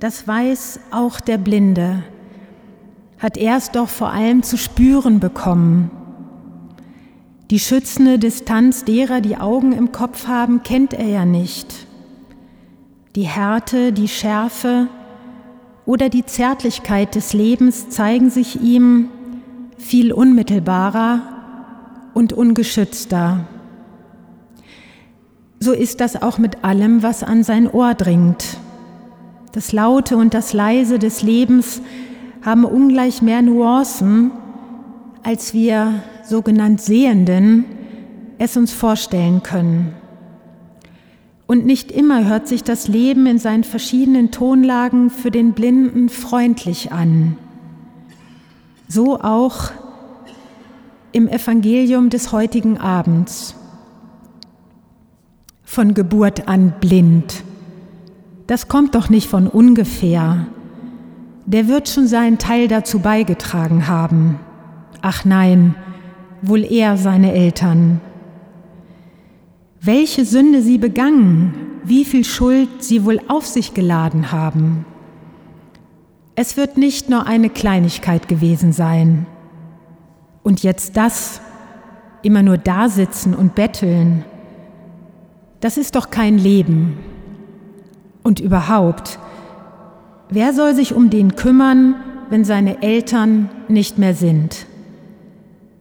das 0.00 0.26
weiß 0.26 0.80
auch 0.90 1.20
der 1.20 1.38
Blinde, 1.38 2.02
hat 3.18 3.36
er 3.36 3.56
es 3.56 3.70
doch 3.70 3.88
vor 3.88 4.10
allem 4.10 4.42
zu 4.42 4.56
spüren 4.56 5.20
bekommen 5.20 5.90
die 7.52 7.58
schützende 7.58 8.18
Distanz 8.18 8.86
derer, 8.86 9.20
die 9.20 9.36
Augen 9.36 9.72
im 9.72 9.92
Kopf 9.92 10.26
haben, 10.26 10.62
kennt 10.62 10.94
er 10.94 11.06
ja 11.06 11.26
nicht. 11.26 11.86
Die 13.14 13.26
Härte, 13.26 13.92
die 13.92 14.08
Schärfe 14.08 14.88
oder 15.84 16.08
die 16.08 16.24
Zärtlichkeit 16.24 17.14
des 17.14 17.34
Lebens 17.34 17.90
zeigen 17.90 18.30
sich 18.30 18.62
ihm 18.62 19.10
viel 19.76 20.14
unmittelbarer 20.14 21.20
und 22.14 22.32
ungeschützter. 22.32 23.40
So 25.62 25.70
ist 25.70 26.00
das 26.00 26.20
auch 26.20 26.38
mit 26.38 26.64
allem, 26.64 27.04
was 27.04 27.22
an 27.22 27.44
sein 27.44 27.70
Ohr 27.70 27.94
dringt. 27.94 28.58
Das 29.52 29.70
Laute 29.70 30.16
und 30.16 30.34
das 30.34 30.52
Leise 30.52 30.98
des 30.98 31.22
Lebens 31.22 31.82
haben 32.44 32.64
ungleich 32.64 33.22
mehr 33.22 33.42
Nuancen, 33.42 34.32
als 35.22 35.54
wir 35.54 36.02
sogenannt 36.24 36.80
Sehenden 36.80 37.64
es 38.38 38.56
uns 38.56 38.72
vorstellen 38.72 39.44
können. 39.44 39.94
Und 41.46 41.64
nicht 41.64 41.92
immer 41.92 42.26
hört 42.26 42.48
sich 42.48 42.64
das 42.64 42.88
Leben 42.88 43.26
in 43.26 43.38
seinen 43.38 43.62
verschiedenen 43.62 44.32
Tonlagen 44.32 45.10
für 45.10 45.30
den 45.30 45.52
Blinden 45.52 46.08
freundlich 46.08 46.90
an. 46.90 47.36
So 48.88 49.20
auch 49.20 49.70
im 51.12 51.28
Evangelium 51.28 52.10
des 52.10 52.32
heutigen 52.32 52.78
Abends. 52.78 53.54
Von 55.74 55.94
Geburt 55.94 56.48
an 56.48 56.74
blind. 56.80 57.44
Das 58.46 58.68
kommt 58.68 58.94
doch 58.94 59.08
nicht 59.08 59.26
von 59.26 59.46
ungefähr. 59.46 60.48
Der 61.46 61.66
wird 61.66 61.88
schon 61.88 62.06
seinen 62.06 62.36
Teil 62.36 62.68
dazu 62.68 62.98
beigetragen 62.98 63.88
haben. 63.88 64.38
Ach 65.00 65.24
nein, 65.24 65.74
wohl 66.42 66.62
eher 66.70 66.98
seine 66.98 67.32
Eltern. 67.32 68.02
Welche 69.80 70.26
Sünde 70.26 70.60
sie 70.60 70.76
begangen, 70.76 71.54
wie 71.84 72.04
viel 72.04 72.24
Schuld 72.24 72.68
sie 72.84 73.06
wohl 73.06 73.22
auf 73.28 73.46
sich 73.46 73.72
geladen 73.72 74.30
haben. 74.30 74.84
Es 76.34 76.58
wird 76.58 76.76
nicht 76.76 77.08
nur 77.08 77.26
eine 77.26 77.48
Kleinigkeit 77.48 78.28
gewesen 78.28 78.74
sein. 78.74 79.24
Und 80.42 80.62
jetzt 80.62 80.98
das, 80.98 81.40
immer 82.20 82.42
nur 82.42 82.58
dasitzen 82.58 83.34
und 83.34 83.54
betteln, 83.54 84.26
das 85.62 85.76
ist 85.76 85.94
doch 85.94 86.10
kein 86.10 86.38
Leben. 86.38 86.98
Und 88.24 88.40
überhaupt, 88.40 89.18
wer 90.28 90.52
soll 90.52 90.74
sich 90.74 90.92
um 90.92 91.08
den 91.08 91.36
kümmern, 91.36 91.94
wenn 92.30 92.44
seine 92.44 92.82
Eltern 92.82 93.48
nicht 93.68 93.96
mehr 93.96 94.14
sind? 94.14 94.66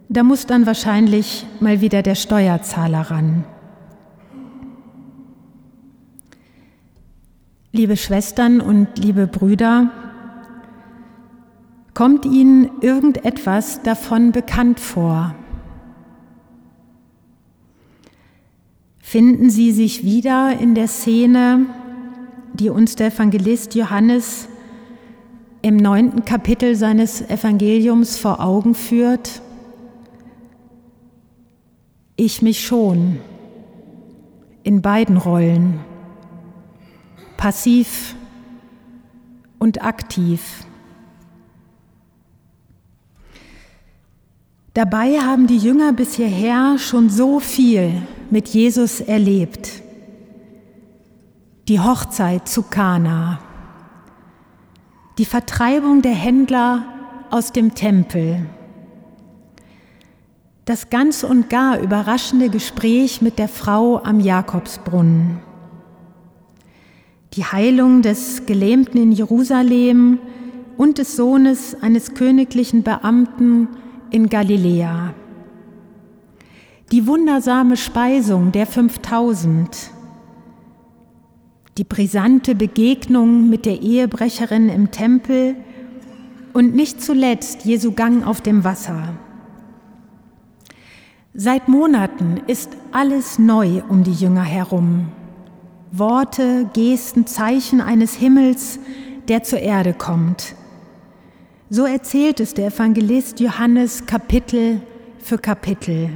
Da 0.07 0.21
muss 0.21 0.45
dann 0.45 0.67
wahrscheinlich 0.67 1.47
mal 1.59 1.81
wieder 1.81 2.03
der 2.03 2.13
Steuerzahler 2.13 3.01
ran. 3.01 3.43
Liebe 7.71 7.97
Schwestern 7.97 8.61
und 8.61 8.99
liebe 8.99 9.25
Brüder, 9.25 9.89
kommt 11.95 12.25
Ihnen 12.25 12.69
irgendetwas 12.81 13.81
davon 13.81 14.31
bekannt 14.31 14.79
vor? 14.79 15.33
Finden 19.11 19.49
Sie 19.49 19.73
sich 19.73 20.05
wieder 20.05 20.57
in 20.57 20.73
der 20.73 20.87
Szene, 20.87 21.65
die 22.53 22.69
uns 22.69 22.95
der 22.95 23.07
Evangelist 23.07 23.75
Johannes 23.75 24.47
im 25.61 25.75
neunten 25.75 26.23
Kapitel 26.23 26.77
seines 26.77 27.21
Evangeliums 27.21 28.17
vor 28.17 28.39
Augen 28.39 28.73
führt? 28.73 29.41
Ich 32.15 32.41
mich 32.41 32.65
schon 32.65 33.17
in 34.63 34.81
beiden 34.81 35.17
Rollen 35.17 35.81
passiv 37.35 38.15
und 39.59 39.83
aktiv. 39.83 40.65
Dabei 44.73 45.19
haben 45.19 45.47
die 45.47 45.57
Jünger 45.57 45.91
bis 45.91 46.13
hierher 46.13 46.77
schon 46.77 47.09
so 47.09 47.41
viel 47.41 48.03
mit 48.31 48.47
Jesus 48.47 49.01
erlebt. 49.01 49.83
Die 51.67 51.79
Hochzeit 51.79 52.47
zu 52.47 52.63
Kana, 52.63 53.39
die 55.17 55.25
Vertreibung 55.25 56.01
der 56.01 56.15
Händler 56.15 56.83
aus 57.29 57.51
dem 57.51 57.75
Tempel, 57.75 58.45
das 60.65 60.89
ganz 60.89 61.23
und 61.23 61.49
gar 61.49 61.79
überraschende 61.79 62.49
Gespräch 62.49 63.21
mit 63.21 63.37
der 63.37 63.47
Frau 63.47 64.01
am 64.03 64.19
Jakobsbrunnen 64.19 65.41
die 67.33 67.45
Heilung 67.45 68.01
des 68.01 68.45
Gelähmten 68.45 69.01
in 69.01 69.11
Jerusalem 69.11 70.19
und 70.77 70.97
des 70.97 71.15
Sohnes 71.15 71.77
eines 71.81 72.13
königlichen 72.13 72.83
Beamten 72.83 73.69
in 74.09 74.27
Galiläa. 74.27 75.13
Die 76.91 77.07
wundersame 77.07 77.77
Speisung 77.77 78.51
der 78.51 78.67
5000. 78.67 79.91
Die 81.77 81.85
brisante 81.85 82.53
Begegnung 82.53 83.49
mit 83.49 83.65
der 83.65 83.81
Ehebrecherin 83.81 84.67
im 84.67 84.91
Tempel 84.91 85.55
und 86.51 86.75
nicht 86.75 87.01
zuletzt 87.01 87.63
Jesu 87.63 87.93
Gang 87.93 88.27
auf 88.27 88.41
dem 88.41 88.65
Wasser. 88.65 89.15
Seit 91.33 91.69
Monaten 91.69 92.41
ist 92.47 92.71
alles 92.91 93.39
neu 93.39 93.83
um 93.87 94.03
die 94.03 94.11
Jünger 94.11 94.43
herum. 94.43 95.07
Worte, 95.93 96.69
Gesten, 96.73 97.25
Zeichen 97.25 97.79
eines 97.79 98.15
Himmels, 98.15 98.79
der 99.29 99.43
zur 99.43 99.59
Erde 99.59 99.93
kommt. 99.93 100.55
So 101.69 101.85
erzählt 101.85 102.41
es 102.41 102.53
der 102.53 102.67
Evangelist 102.67 103.39
Johannes 103.39 104.05
Kapitel 104.05 104.81
für 105.19 105.37
Kapitel. 105.37 106.09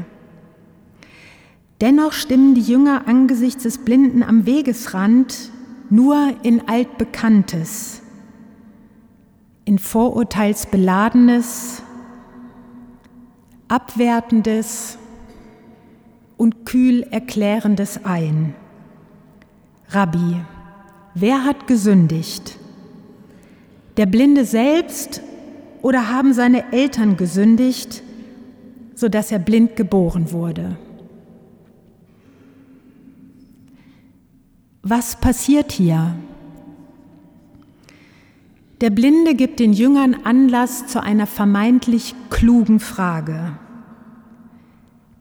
Dennoch 1.82 2.14
stimmen 2.14 2.56
die 2.56 2.62
Jünger 2.62 3.08
angesichts 3.08 3.64
des 3.64 3.80
Blinden 3.80 4.24
am 4.24 4.46
Wegesrand 4.46 5.52
nur 5.90 6.34
in 6.42 6.68
altbekanntes, 6.68 8.02
in 9.66 9.78
vorurteilsbeladenes, 9.78 11.84
abwertendes 13.68 14.98
und 16.38 16.66
kühl 16.66 17.04
erklärendes 17.12 18.06
ein. 18.06 18.56
Rabbi, 19.90 20.42
wer 21.14 21.44
hat 21.44 21.68
gesündigt? 21.68 22.58
Der 23.98 24.06
Blinde 24.06 24.46
selbst 24.46 25.22
oder 25.82 26.10
haben 26.10 26.34
seine 26.34 26.72
Eltern 26.74 27.18
gesündigt, 27.18 28.02
sodass 28.96 29.32
er 29.32 29.40
blind 29.40 29.76
geboren 29.76 30.32
wurde? 30.32 30.78
Was 34.86 35.17
passiert 35.17 35.74
hier? 35.74 36.15
Der 38.80 38.91
Blinde 38.91 39.36
gibt 39.36 39.60
den 39.60 39.74
Jüngern 39.74 40.15
Anlass 40.24 40.88
zu 40.88 41.04
einer 41.04 41.28
vermeintlich 41.28 42.15
klugen 42.30 42.80
Frage. 42.80 43.58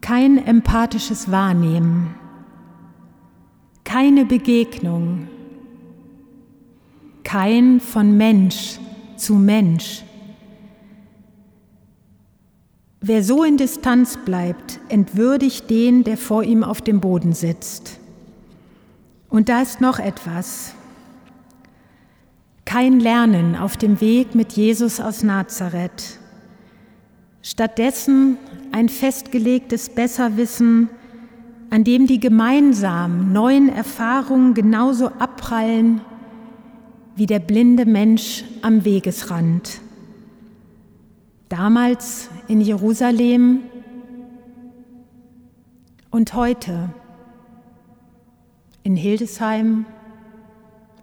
Kein 0.00 0.38
empathisches 0.38 1.33
Wahrnehmen 1.33 2.14
keine 3.94 4.24
Begegnung, 4.24 5.29
kein 7.22 7.79
von 7.79 8.16
Mensch 8.16 8.81
zu 9.16 9.35
Mensch. 9.35 10.03
Wer 13.00 13.22
so 13.22 13.44
in 13.44 13.57
Distanz 13.57 14.18
bleibt, 14.24 14.81
entwürdigt 14.88 15.68
den, 15.70 16.03
der 16.03 16.16
vor 16.16 16.42
ihm 16.42 16.64
auf 16.64 16.81
dem 16.81 17.00
Boden 17.00 17.35
sitzt. 17.35 18.00
Und 19.35 19.49
da 19.49 19.62
ist 19.62 19.81
noch 19.81 19.99
etwas. 19.99 20.77
Kein 22.64 23.01
Lernen 23.01 23.57
auf 23.57 23.77
dem 23.77 24.01
Weg 24.01 24.37
mit 24.37 24.53
Jesus 24.53 25.01
aus 25.01 25.25
Nazareth. 25.25 26.20
Stattdessen 27.42 28.37
ein 28.70 28.88
festgelegtes 28.88 29.88
Besserwissen, 29.88 30.88
an 31.70 31.83
dem 31.83 32.07
die 32.07 32.20
gemeinsamen 32.20 33.33
neuen 33.33 33.68
Erfahrungen 33.68 34.55
genauso 34.55 35.09
abprallen 35.09 36.01
wie 37.16 37.27
der 37.27 37.40
blinde 37.40 37.87
Mensch 37.87 38.44
am 38.62 38.85
Wegesrand. 38.85 39.81
Damals 41.49 42.31
in 42.47 42.61
Jerusalem 42.61 43.62
und 46.12 46.35
heute 46.35 46.90
in 48.85 48.97
Hildesheim, 48.97 49.87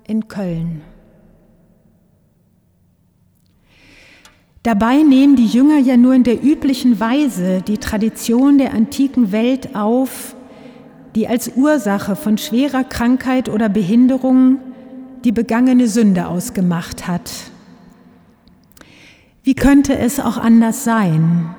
in 0.08 0.28
Köln. 0.28 0.82
Dabei 4.64 5.02
nehmen 5.02 5.36
die 5.36 5.48
Jünger 5.48 5.80
ja 5.80 5.98
nur 5.98 6.14
in 6.14 6.24
der 6.24 6.44
üblichen 6.44 7.00
Weise 7.00 7.64
die 7.64 7.80
Tradition 7.80 8.60
der 8.60 8.76
antiken 8.76 9.32
Welt 9.32 9.76
auf, 9.76 10.36
die 11.16 11.28
als 11.28 11.54
Ursache 11.56 12.16
von 12.16 12.38
schwerer 12.38 12.84
Krankheit 12.84 13.50
oder 13.50 13.70
Behinderung 13.70 14.60
die 15.24 15.32
begangene 15.32 15.88
Sünde 15.88 16.28
ausgemacht 16.28 17.08
hat. 17.08 17.32
Wie 19.44 19.56
könnte 19.56 19.98
es 19.98 20.20
auch 20.20 20.38
anders 20.38 20.84
sein? 20.84 21.56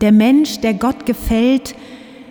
Der 0.00 0.12
Mensch, 0.12 0.60
der 0.60 0.72
Gott 0.72 1.04
gefällt, 1.04 1.74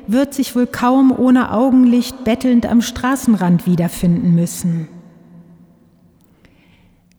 wird 0.08 0.34
sich 0.34 0.56
wohl 0.56 0.68
kaum 0.68 1.12
ohne 1.18 1.52
Augenlicht 1.52 2.24
bettelnd 2.24 2.66
am 2.66 2.82
Straßenrand 2.82 3.66
wiederfinden 3.66 4.36
müssen. 4.36 4.88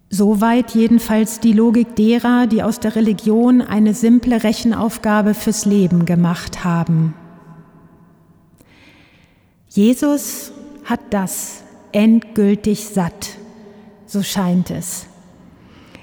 Soweit 0.08 0.70
jedenfalls 0.70 1.40
die 1.40 1.52
Logik 1.52 1.96
derer, 1.96 2.46
die 2.46 2.62
aus 2.62 2.78
der 2.78 2.94
Religion 2.94 3.60
eine 3.60 3.92
simple 3.92 4.44
Rechenaufgabe 4.44 5.34
fürs 5.34 5.64
Leben 5.64 6.06
gemacht 6.06 6.64
haben. 6.64 7.14
Jesus 9.68 10.52
hat 10.84 11.00
das 11.10 11.64
endgültig 11.92 12.86
satt, 12.86 13.36
so 14.06 14.22
scheint 14.22 14.70
es. 14.70 15.06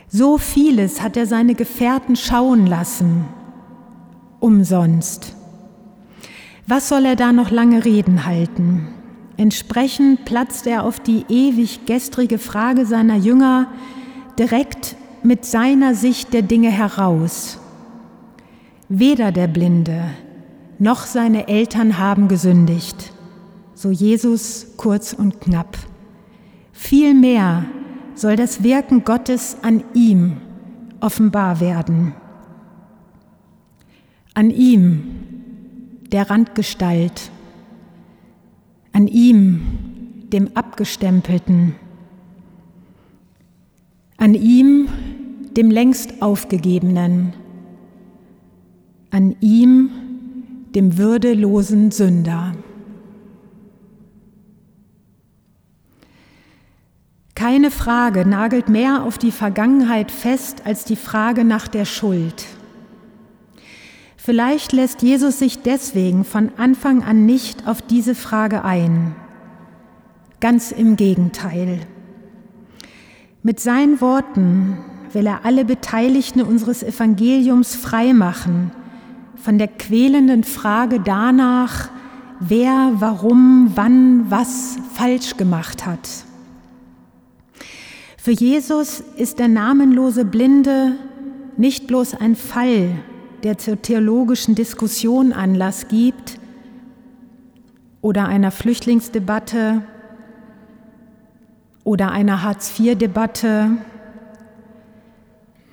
So 0.10 0.38
vieles 0.38 1.02
hat 1.02 1.18
er 1.18 1.26
seine 1.26 1.56
Gefährten 1.56 2.16
schauen 2.16 2.68
lassen, 2.68 3.26
umsonst. 4.40 5.36
Was 6.68 6.90
soll 6.90 7.06
er 7.06 7.16
da 7.16 7.32
noch 7.34 7.52
lange 7.52 7.86
Reden 7.86 8.26
halten? 8.26 8.88
Entsprechend 9.38 10.26
platzt 10.26 10.68
er 10.68 10.84
auf 10.84 11.00
die 11.00 11.26
ewig 11.28 11.86
gestrige 11.86 12.40
Frage 12.40 12.86
seiner 12.86 13.16
Jünger 13.16 13.68
direkt 14.40 14.96
mit 15.24 15.46
seiner 15.46 15.96
Sicht 15.96 16.34
der 16.34 16.42
Dinge 16.42 16.70
heraus. 16.70 17.60
Weder 18.90 19.32
der 19.32 19.48
Blinde 19.48 20.04
noch 20.80 21.06
seine 21.06 21.48
Eltern 21.48 21.98
haben 21.98 22.28
gesündigt 22.28 23.14
so 23.84 23.92
Jesus 23.92 24.68
kurz 24.78 25.12
und 25.12 25.42
knapp. 25.42 25.78
Vielmehr 26.72 27.66
soll 28.16 28.38
das 28.38 28.64
Wirken 28.64 29.04
Gottes 29.04 29.58
an 29.62 29.84
ihm 29.94 30.38
offenbar 31.02 31.60
werden. 31.60 32.14
An 34.34 34.50
ihm, 34.50 35.23
der 36.14 36.30
Randgestalt, 36.30 37.32
an 38.92 39.08
ihm, 39.08 39.62
dem 40.32 40.56
Abgestempelten, 40.56 41.76
an 44.18 44.36
ihm, 44.36 44.88
dem 45.58 45.72
längst 45.72 46.22
aufgegebenen, 46.22 47.34
an 49.10 49.36
ihm, 49.42 49.90
dem 50.76 51.00
würdelosen 51.00 51.90
Sünder. 51.90 52.54
Keine 57.34 57.72
Frage 57.72 58.28
nagelt 58.28 58.70
mehr 58.70 59.04
auf 59.04 59.18
die 59.18 59.32
Vergangenheit 59.32 60.12
fest 60.12 60.62
als 60.66 60.86
die 60.86 60.96
Frage 60.96 61.44
nach 61.44 61.68
der 61.68 61.86
Schuld. 61.86 62.46
Vielleicht 64.26 64.72
lässt 64.72 65.02
Jesus 65.02 65.40
sich 65.40 65.64
deswegen 65.64 66.24
von 66.24 66.50
Anfang 66.56 67.04
an 67.04 67.26
nicht 67.26 67.68
auf 67.68 67.82
diese 67.82 68.16
Frage 68.16 68.64
ein. 68.64 69.18
Ganz 70.40 70.72
im 70.72 70.96
Gegenteil. 70.96 71.82
Mit 73.42 73.60
seinen 73.60 74.00
Worten 74.00 74.78
will 75.12 75.28
er 75.28 75.44
alle 75.44 75.66
Beteiligten 75.66 76.42
unseres 76.42 76.84
Evangeliums 76.84 77.76
freimachen 77.76 78.72
von 79.36 79.58
der 79.58 79.68
quälenden 79.68 80.46
Frage 80.46 81.02
danach, 81.02 81.90
wer, 82.40 82.94
warum, 83.00 83.74
wann, 83.76 84.32
was 84.32 84.78
falsch 84.94 85.36
gemacht 85.36 85.86
hat. 85.86 86.08
Für 88.18 88.32
Jesus 88.32 89.04
ist 89.18 89.40
der 89.40 89.50
namenlose 89.50 90.24
Blinde 90.24 90.94
nicht 91.58 91.88
bloß 91.88 92.14
ein 92.14 92.38
Fall, 92.38 93.04
der 93.44 93.58
zur 93.58 93.82
theologischen 93.82 94.56
Diskussion 94.56 95.34
Anlass 95.34 95.88
gibt 95.90 96.40
oder 98.02 98.28
einer 98.28 98.52
Flüchtlingsdebatte 98.52 99.82
oder 101.84 102.12
einer 102.12 102.44
Hartz-IV-Debatte 102.44 103.72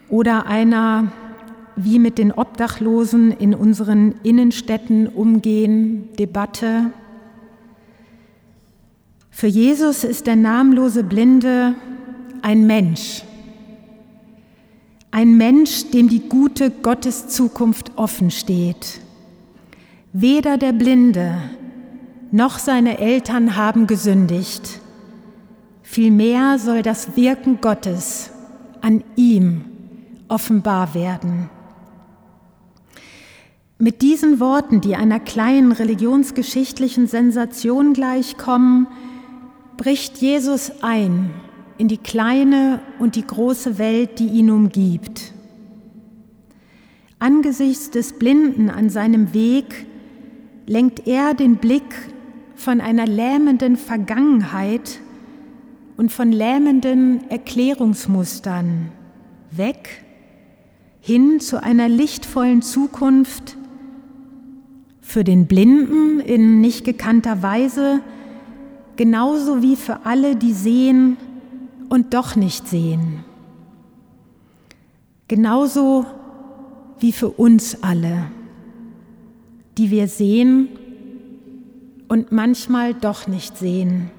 oder 0.09 0.47
einer, 0.47 1.13
wie 1.77 2.01
mit 2.01 2.19
den 2.19 2.33
Obdachlosen 2.33 3.31
in 3.31 3.55
unseren 3.55 4.17
Innenstädten 4.25 5.07
umgehen, 5.07 6.09
Debatte. 6.19 6.91
Für 9.31 9.47
Jesus 9.47 10.03
ist 10.03 10.27
der 10.27 10.37
namenlose 10.37 11.05
Blinde 11.05 11.75
ein 12.43 12.67
Mensch, 12.67 13.23
ein 15.11 15.37
Mensch, 15.37 15.91
dem 15.91 16.09
die 16.09 16.29
gute 16.29 16.71
Gottes 16.71 17.29
Zukunft 17.29 17.93
offen 17.97 18.31
steht. 18.31 19.01
Weder 20.13 20.57
der 20.57 20.73
Blinde 20.73 21.37
noch 22.31 22.59
seine 22.59 22.99
Eltern 22.99 23.57
haben 23.57 23.87
gesündigt. 23.87 24.81
Vielmehr 25.83 26.59
soll 26.59 26.83
das 26.83 27.17
Wirken 27.17 27.61
Gottes 27.61 28.31
an 28.81 29.03
ihm 29.17 29.65
offenbar 30.29 30.95
werden. 30.95 31.51
Mit 33.79 34.03
diesen 34.03 34.39
Worten, 34.41 34.81
die 34.81 34.95
einer 34.95 35.19
kleinen 35.19 35.73
religionsgeschichtlichen 35.73 37.07
Sensation 37.07 37.95
gleichkommen, 37.95 38.87
bricht 39.77 40.19
Jesus 40.19 40.71
ein 40.83 41.31
in 41.81 41.89
die 41.89 41.97
kleine 41.97 42.81
und 42.99 43.17
die 43.17 43.27
große 43.27 43.79
Welt, 43.79 44.19
die 44.19 44.27
ihn 44.27 44.51
umgibt. 44.51 45.33
Angesichts 47.19 47.91
des 47.91 48.19
Blinden 48.19 48.69
an 48.69 48.91
seinem 48.91 49.33
Weg 49.33 49.87
lenkt 50.67 51.07
er 51.07 51.33
den 51.33 51.57
Blick 51.57 51.95
von 52.55 52.83
einer 52.83 53.07
lähmenden 53.07 53.77
Vergangenheit 53.77 55.01
und 55.97 56.13
von 56.13 56.33
lähmenden 56.33 57.31
Erklärungsmustern 57.31 58.93
weg 59.51 60.05
hin 61.01 61.41
zu 61.41 61.63
einer 61.63 61.89
lichtvollen 61.89 62.61
Zukunft 62.61 63.57
für 65.01 65.25
den 65.25 65.47
Blinden 65.47 66.21
in 66.21 66.61
nicht 66.61 66.85
gekannter 66.85 67.43
Weise, 67.43 68.01
genauso 68.97 69.63
wie 69.63 69.77
für 69.77 70.05
alle, 70.05 70.37
die 70.37 70.53
sehen 70.53 71.17
und 71.91 72.15
doch 72.15 72.37
nicht 72.37 72.67
sehen. 72.69 73.25
Genauso 75.29 76.07
wie 77.01 77.13
für 77.13 77.29
uns 77.29 77.83
alle, 77.83 78.31
die 79.77 79.91
wir 79.91 80.09
sehen 80.09 80.69
und 82.09 82.33
manchmal 82.33 82.95
doch 82.95 83.27
nicht 83.27 83.59
sehen. 83.59 84.11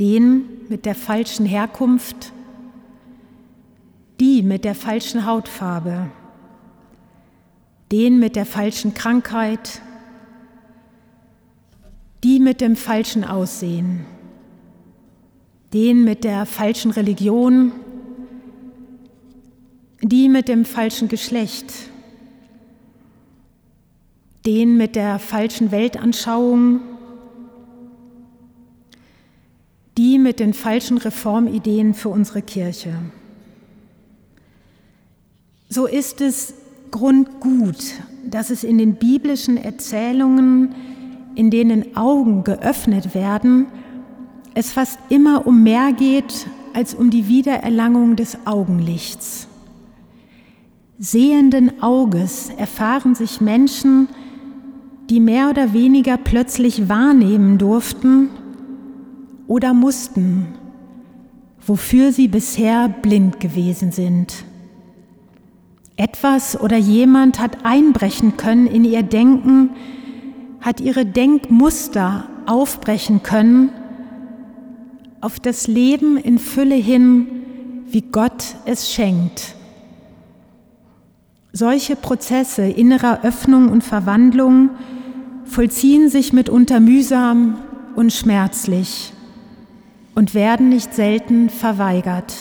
Den 0.00 0.44
mit 0.68 0.84
der 0.84 0.94
falschen 0.94 1.46
Herkunft, 1.46 2.32
die 4.18 4.42
mit 4.42 4.64
der 4.64 4.74
falschen 4.74 5.26
Hautfarbe, 5.26 6.10
den 7.92 8.18
mit 8.18 8.36
der 8.36 8.46
falschen 8.46 8.94
Krankheit, 8.94 9.82
die 12.24 12.40
mit 12.40 12.60
dem 12.60 12.74
falschen 12.74 13.24
Aussehen 13.24 14.06
den 15.76 16.04
mit 16.04 16.24
der 16.24 16.46
falschen 16.46 16.90
Religion, 16.90 17.70
die 20.00 20.30
mit 20.30 20.48
dem 20.48 20.64
falschen 20.64 21.08
Geschlecht, 21.08 21.70
den 24.46 24.78
mit 24.78 24.96
der 24.96 25.18
falschen 25.18 25.72
Weltanschauung, 25.72 26.80
die 29.98 30.18
mit 30.18 30.40
den 30.40 30.54
falschen 30.54 30.96
Reformideen 30.96 31.92
für 31.92 32.08
unsere 32.08 32.40
Kirche. 32.40 32.94
So 35.68 35.84
ist 35.84 36.22
es 36.22 36.54
grundgut, 36.90 37.76
dass 38.24 38.48
es 38.48 38.64
in 38.64 38.78
den 38.78 38.94
biblischen 38.94 39.58
Erzählungen, 39.58 40.74
in 41.34 41.50
denen 41.50 41.98
Augen 41.98 42.44
geöffnet 42.44 43.14
werden, 43.14 43.66
es 44.56 44.72
fast 44.72 44.98
immer 45.10 45.46
um 45.46 45.62
mehr 45.62 45.92
geht 45.92 46.46
als 46.72 46.94
um 46.94 47.10
die 47.10 47.28
Wiedererlangung 47.28 48.16
des 48.16 48.38
Augenlichts. 48.46 49.48
Sehenden 50.98 51.82
Auges 51.82 52.48
erfahren 52.56 53.14
sich 53.14 53.42
Menschen, 53.42 54.08
die 55.10 55.20
mehr 55.20 55.50
oder 55.50 55.74
weniger 55.74 56.16
plötzlich 56.16 56.88
wahrnehmen 56.88 57.58
durften 57.58 58.30
oder 59.46 59.74
mussten, 59.74 60.46
wofür 61.66 62.10
sie 62.10 62.26
bisher 62.26 62.88
blind 62.88 63.40
gewesen 63.40 63.92
sind. 63.92 64.44
Etwas 65.96 66.58
oder 66.58 66.78
jemand 66.78 67.40
hat 67.40 67.66
einbrechen 67.66 68.38
können 68.38 68.66
in 68.66 68.84
ihr 68.84 69.02
Denken, 69.02 69.68
hat 70.62 70.80
ihre 70.80 71.04
Denkmuster 71.04 72.30
aufbrechen 72.46 73.22
können 73.22 73.68
auf 75.20 75.40
das 75.40 75.66
Leben 75.66 76.16
in 76.16 76.38
Fülle 76.38 76.74
hin, 76.74 77.26
wie 77.88 78.02
Gott 78.02 78.56
es 78.64 78.92
schenkt. 78.92 79.54
Solche 81.52 81.96
Prozesse 81.96 82.62
innerer 82.62 83.24
Öffnung 83.24 83.70
und 83.70 83.82
Verwandlung 83.82 84.70
vollziehen 85.44 86.10
sich 86.10 86.32
mitunter 86.32 86.80
mühsam 86.80 87.58
und 87.94 88.12
schmerzlich 88.12 89.12
und 90.14 90.34
werden 90.34 90.68
nicht 90.68 90.92
selten 90.94 91.48
verweigert. 91.48 92.34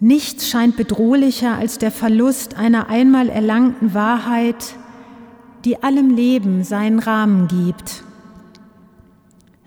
Nichts 0.00 0.48
scheint 0.48 0.76
bedrohlicher 0.76 1.56
als 1.56 1.78
der 1.78 1.92
Verlust 1.92 2.56
einer 2.56 2.88
einmal 2.88 3.28
erlangten 3.28 3.94
Wahrheit, 3.94 4.74
die 5.64 5.80
allem 5.80 6.10
Leben 6.10 6.64
seinen 6.64 6.98
Rahmen 6.98 7.46
gibt. 7.46 8.02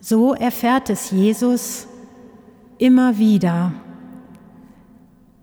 So 0.08 0.36
erfährt 0.36 0.92
es 0.92 1.10
Jesus 1.10 1.88
immer 2.78 3.18
wieder. 3.18 3.74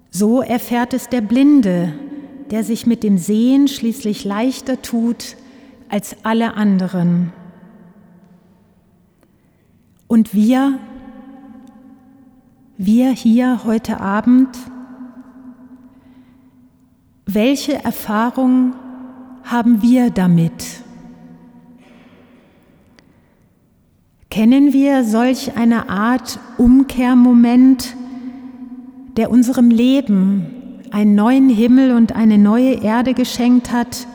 So 0.09 0.40
erfährt 0.40 0.94
es 0.94 1.09
der 1.09 1.20
Blinde, 1.20 1.92
der 2.53 2.62
sich 2.62 2.87
mit 2.87 3.03
dem 3.03 3.18
Sehen 3.18 3.66
schließlich 3.66 4.25
leichter 4.25 4.81
tut 4.81 5.37
als 5.88 6.14
alle 6.22 6.55
anderen. 6.55 7.33
Und 10.07 10.33
wir, 10.33 10.79
wir 12.79 13.11
hier 13.11 13.64
heute 13.64 13.98
Abend, 13.98 14.57
welche 17.27 17.83
Erfahrung 17.83 18.75
haben 19.42 19.83
wir 19.83 20.11
damit? 20.11 20.82
Kennen 24.33 24.73
wir 24.73 25.05
solch 25.05 25.59
eine 25.59 25.90
Art 25.90 26.40
Umkehrmoment, 26.57 27.95
der 29.18 29.31
unserem 29.31 29.68
Leben 29.68 30.81
einen 30.90 31.14
neuen 31.14 31.51
Himmel 31.51 31.95
und 31.95 32.16
eine 32.16 32.38
neue 32.38 32.83
Erde 32.83 33.12
geschenkt 33.12 33.73
hat, 33.73 34.07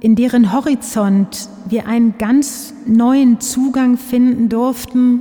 in 0.00 0.16
deren 0.16 0.54
Horizont 0.54 1.50
wir 1.68 1.86
einen 1.86 2.16
ganz 2.16 2.72
neuen 2.86 3.38
Zugang 3.38 3.98
finden 3.98 4.48
durften 4.48 5.20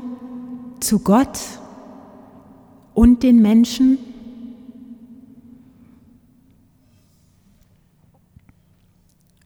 zu 0.80 1.00
Gott 1.00 1.38
und 2.94 3.24
den 3.24 3.42
Menschen? 3.42 3.98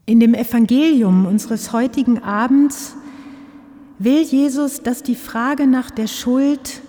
In 0.06 0.20
dem 0.20 0.36
Evangelium 0.36 1.26
unseres 1.26 1.74
heutigen 1.74 2.22
Abends 2.22 2.96
will 4.04 4.24
Jesus, 4.24 4.82
dass 4.82 5.04
die 5.04 5.16
Frage 5.16 5.68
nach 5.68 5.92
der 5.92 6.08
Schuld 6.08 6.82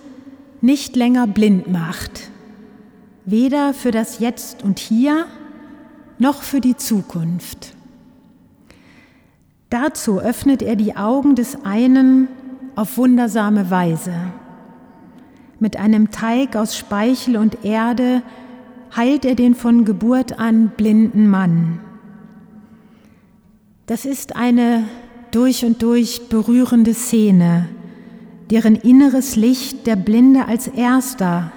nicht 0.61 0.95
länger 0.95 1.27
blind 1.27 1.71
macht, 1.71 2.29
weder 3.25 3.73
für 3.73 3.91
das 3.91 4.19
Jetzt 4.19 4.63
und 4.63 4.79
Hier 4.79 5.25
noch 6.17 6.41
für 6.41 6.59
die 6.59 6.75
Zukunft. 6.75 7.75
Dazu 9.69 10.19
öffnet 10.19 10.61
er 10.61 10.75
die 10.75 10.95
Augen 10.95 11.35
des 11.35 11.63
einen 11.63 12.27
auf 12.75 12.97
wundersame 12.97 13.69
Weise. 13.69 14.13
Mit 15.59 15.77
einem 15.77 16.11
Teig 16.11 16.55
aus 16.55 16.75
Speichel 16.75 17.37
und 17.37 17.63
Erde 17.63 18.23
heilt 18.95 19.25
er 19.25 19.35
den 19.35 19.55
von 19.55 19.85
Geburt 19.85 20.39
an 20.39 20.69
blinden 20.69 21.27
Mann. 21.27 21.79
Das 23.85 24.05
ist 24.05 24.35
eine 24.35 24.83
durch 25.33 25.65
und 25.65 25.81
durch 25.81 26.29
berührende 26.29 26.93
Szene, 26.93 27.67
deren 28.51 28.75
inneres 28.75 29.35
Licht 29.35 29.87
der 29.87 29.95
Blinde 29.95 30.47
als 30.47 30.67
erster 30.67 31.51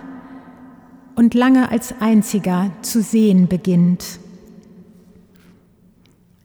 und 1.14 1.34
lange 1.34 1.70
als 1.70 1.94
einziger 2.00 2.70
zu 2.82 3.02
sehen 3.02 3.48
beginnt. 3.48 4.18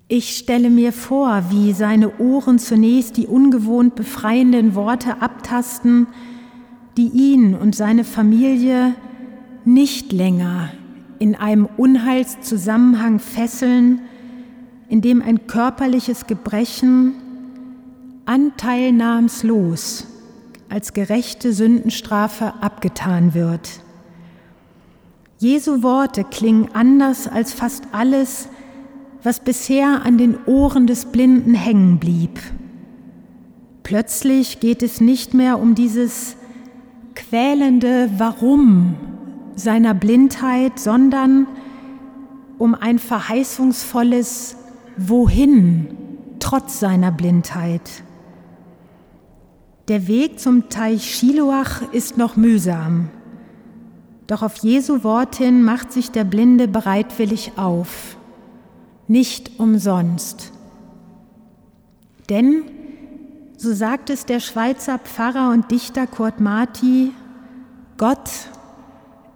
Ich 0.07 0.35
stelle 0.35 0.69
mir 0.69 0.91
vor, 0.91 1.45
wie 1.51 1.71
seine 1.71 2.19
Ohren 2.19 2.59
zunächst 2.59 3.15
die 3.15 3.27
ungewohnt 3.27 3.95
befreienden 3.95 4.75
Worte 4.75 5.21
abtasten, 5.21 6.07
die 6.97 7.07
ihn 7.07 7.55
und 7.55 7.75
seine 7.75 8.03
Familie 8.03 8.93
nicht 9.63 10.11
länger 10.11 10.69
in 11.19 11.35
einem 11.35 11.69
Unheilszusammenhang 11.77 13.19
fesseln, 13.19 14.01
in 14.91 14.99
dem 14.99 15.21
ein 15.21 15.47
körperliches 15.47 16.27
Gebrechen 16.27 17.13
anteilnahmslos 18.25 20.05
als 20.67 20.91
gerechte 20.91 21.53
Sündenstrafe 21.53 22.55
abgetan 22.59 23.33
wird. 23.33 23.69
Jesu 25.37 25.81
Worte 25.81 26.25
klingen 26.25 26.67
anders 26.73 27.29
als 27.29 27.53
fast 27.53 27.85
alles, 27.93 28.49
was 29.23 29.39
bisher 29.39 30.01
an 30.03 30.17
den 30.17 30.35
Ohren 30.45 30.87
des 30.87 31.05
Blinden 31.05 31.53
hängen 31.53 31.97
blieb. 31.97 32.41
Plötzlich 33.83 34.59
geht 34.59 34.83
es 34.83 34.99
nicht 34.99 35.33
mehr 35.33 35.57
um 35.57 35.73
dieses 35.73 36.35
quälende 37.15 38.09
Warum 38.17 38.95
seiner 39.55 39.93
Blindheit, 39.93 40.79
sondern 40.79 41.47
um 42.57 42.75
ein 42.75 42.99
verheißungsvolles 42.99 44.57
Wohin 44.97 45.87
trotz 46.39 46.79
seiner 46.79 47.11
Blindheit. 47.11 48.03
Der 49.87 50.07
Weg 50.07 50.39
zum 50.39 50.69
Teich 50.69 51.15
Schiloach 51.15 51.81
ist 51.91 52.17
noch 52.17 52.35
mühsam, 52.35 53.09
doch 54.27 54.41
auf 54.41 54.57
Jesu 54.57 55.03
Wort 55.03 55.35
hin 55.35 55.63
macht 55.63 55.91
sich 55.91 56.11
der 56.11 56.23
Blinde 56.23 56.67
bereitwillig 56.67 57.53
auf 57.57 58.15
nicht 59.11 59.59
umsonst. 59.59 60.53
Denn, 62.29 62.63
so 63.57 63.73
sagt 63.73 64.09
es 64.09 64.25
der 64.25 64.39
Schweizer 64.39 64.97
Pfarrer 64.99 65.51
und 65.51 65.69
Dichter 65.69 66.07
Kurt 66.07 66.39
Marti, 66.39 67.11
Gott 67.97 68.29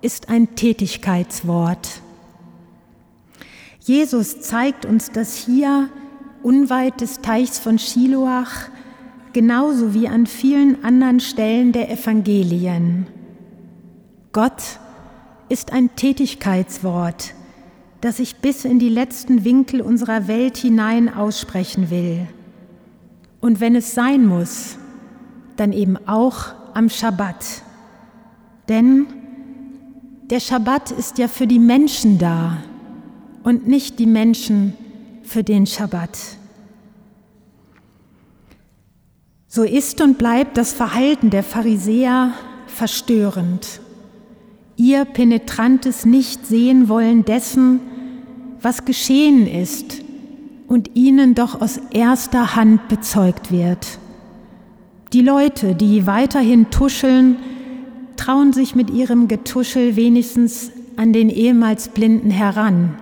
ist 0.01 0.29
ein 0.29 0.55
Tätigkeitswort. 0.55 2.01
Jesus 3.85 4.41
zeigt 4.41 4.83
uns 4.83 5.11
das 5.11 5.35
hier 5.37 5.89
unweit 6.41 7.01
des 7.01 7.21
Teichs 7.21 7.59
von 7.59 7.77
Schiloach, 7.77 8.71
genauso 9.31 9.93
wie 9.93 10.07
an 10.07 10.25
vielen 10.25 10.83
anderen 10.83 11.19
Stellen 11.19 11.71
der 11.71 11.91
Evangelien. 11.91 13.05
Gott 14.31 14.79
ist 15.49 15.71
ein 15.71 15.95
Tätigkeitswort, 15.95 17.35
das 18.01 18.17
ich 18.17 18.37
bis 18.37 18.65
in 18.65 18.79
die 18.79 18.89
letzten 18.89 19.45
Winkel 19.45 19.81
unserer 19.81 20.27
Welt 20.27 20.57
hinein 20.57 21.13
aussprechen 21.13 21.91
will. 21.91 22.25
Und 23.39 23.59
wenn 23.59 23.75
es 23.75 23.93
sein 23.93 24.25
muss, 24.25 24.79
dann 25.57 25.71
eben 25.71 25.95
auch 26.07 26.55
am 26.73 26.89
Schabbat. 26.89 27.61
Denn 28.67 29.05
der 30.31 30.39
Schabbat 30.39 30.89
ist 30.89 31.19
ja 31.19 31.27
für 31.27 31.45
die 31.45 31.59
Menschen 31.59 32.17
da 32.17 32.57
und 33.45 33.67
nicht 33.67 33.99
die 33.99 34.07
Menschen 34.07 34.73
für 35.21 35.43
den 35.43 35.67
Schabbat. 35.67 36.17
So 39.47 39.63
ist 39.63 40.01
und 40.01 40.17
bleibt 40.17 40.57
das 40.57 40.73
Verhalten 40.73 41.29
der 41.29 41.43
Pharisäer 41.43 42.31
verstörend. 42.65 43.79
Ihr 44.77 45.05
penetrantes 45.05 46.05
Nicht-Sehen 46.05 46.89
wollen 46.89 47.23
dessen, 47.23 47.79
was 48.61 48.83
geschehen 48.83 49.47
ist 49.47 50.01
und 50.67 50.95
ihnen 50.95 51.35
doch 51.35 51.61
aus 51.61 51.79
erster 51.91 52.55
Hand 52.55 52.87
bezeugt 52.87 53.51
wird. 53.51 53.99
Die 55.13 55.21
Leute, 55.21 55.75
die 55.75 56.07
weiterhin 56.07 56.71
tuscheln, 56.71 57.37
trauen 58.17 58.53
sich 58.53 58.73
mit 58.73 58.89
ihrem 58.89 59.27
Getuschel 59.27 59.95
wenigstens 59.95 60.71
an 60.95 61.13
den 61.13 61.29
ehemals 61.29 61.89
Blinden 61.89 62.31
heran. 62.31 62.95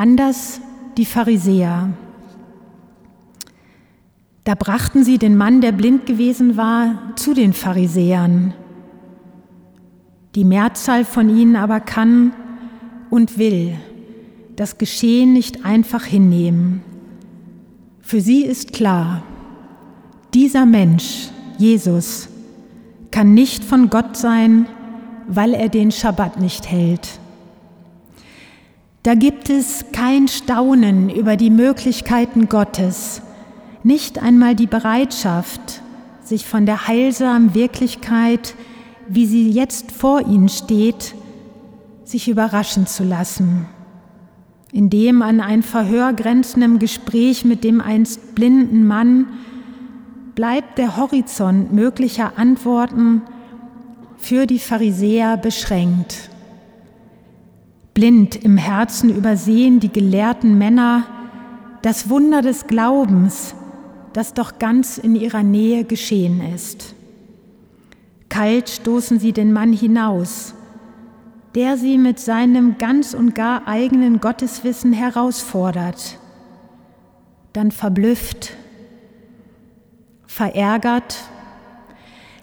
Anders 0.00 0.62
die 0.96 1.04
Pharisäer. 1.04 1.90
Da 4.44 4.54
brachten 4.54 5.04
sie 5.04 5.18
den 5.18 5.36
Mann, 5.36 5.60
der 5.60 5.72
blind 5.72 6.06
gewesen 6.06 6.56
war, 6.56 7.12
zu 7.16 7.34
den 7.34 7.52
Pharisäern. 7.52 8.54
Die 10.36 10.46
Mehrzahl 10.46 11.04
von 11.04 11.28
ihnen 11.28 11.54
aber 11.54 11.80
kann 11.80 12.32
und 13.10 13.36
will 13.36 13.76
das 14.56 14.78
Geschehen 14.78 15.34
nicht 15.34 15.66
einfach 15.66 16.06
hinnehmen. 16.06 16.80
Für 18.00 18.22
sie 18.22 18.46
ist 18.46 18.72
klar, 18.72 19.22
dieser 20.32 20.64
Mensch, 20.64 21.28
Jesus, 21.58 22.30
kann 23.10 23.34
nicht 23.34 23.62
von 23.62 23.90
Gott 23.90 24.16
sein, 24.16 24.64
weil 25.28 25.52
er 25.52 25.68
den 25.68 25.92
Schabbat 25.92 26.40
nicht 26.40 26.70
hält. 26.70 27.20
Da 29.02 29.14
gibt 29.14 29.48
es 29.50 29.86
kein 29.92 30.28
Staunen 30.28 31.08
über 31.08 31.36
die 31.36 31.50
Möglichkeiten 31.50 32.48
Gottes, 32.48 33.22
nicht 33.82 34.22
einmal 34.22 34.54
die 34.54 34.66
Bereitschaft, 34.66 35.82
sich 36.22 36.46
von 36.46 36.66
der 36.66 36.86
heilsamen 36.86 37.54
Wirklichkeit, 37.54 38.54
wie 39.08 39.26
sie 39.26 39.50
jetzt 39.50 39.90
vor 39.90 40.20
ihnen 40.26 40.48
steht, 40.48 41.14
sich 42.04 42.28
überraschen 42.28 42.86
zu 42.86 43.04
lassen 43.04 43.66
in 44.72 44.90
dem 44.90 45.22
an 45.22 45.40
ein 45.40 45.62
Verhör 45.62 46.12
grenzendem 46.12 46.78
Gespräch 46.78 47.44
mit 47.44 47.64
dem 47.64 47.80
einst 47.80 48.34
blinden 48.34 48.86
Mann 48.86 49.26
bleibt 50.34 50.78
der 50.78 50.96
Horizont 50.96 51.72
möglicher 51.72 52.38
Antworten 52.38 53.22
für 54.16 54.46
die 54.46 54.58
Pharisäer 54.58 55.36
beschränkt. 55.36 56.29
Blind 58.00 58.34
im 58.44 58.56
Herzen 58.56 59.14
übersehen 59.14 59.78
die 59.78 59.92
gelehrten 59.92 60.56
Männer 60.56 61.04
das 61.82 62.08
Wunder 62.08 62.40
des 62.40 62.66
Glaubens, 62.66 63.54
das 64.14 64.32
doch 64.32 64.58
ganz 64.58 64.96
in 64.96 65.14
ihrer 65.14 65.42
Nähe 65.42 65.84
geschehen 65.84 66.40
ist. 66.54 66.94
Kalt 68.30 68.70
stoßen 68.70 69.20
sie 69.20 69.32
den 69.32 69.52
Mann 69.52 69.74
hinaus, 69.74 70.54
der 71.54 71.76
sie 71.76 71.98
mit 71.98 72.18
seinem 72.18 72.78
ganz 72.78 73.12
und 73.12 73.34
gar 73.34 73.68
eigenen 73.68 74.18
Gotteswissen 74.18 74.94
herausfordert, 74.94 76.18
dann 77.52 77.70
verblüfft, 77.70 78.56
verärgert, 80.26 81.18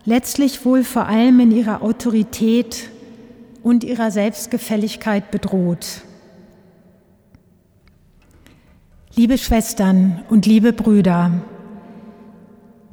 letztlich 0.06 0.64
wohl 0.66 0.84
vor 0.84 1.08
allem 1.08 1.40
in 1.40 1.50
ihrer 1.50 1.82
Autorität 1.82 2.92
und 3.68 3.84
ihrer 3.84 4.12
Selbstgefälligkeit 4.12 5.30
bedroht. 5.30 6.02
Liebe 9.14 9.38
Schwestern 9.38 10.24
und 10.30 10.46
liebe 10.46 10.72
Brüder, 10.72 11.42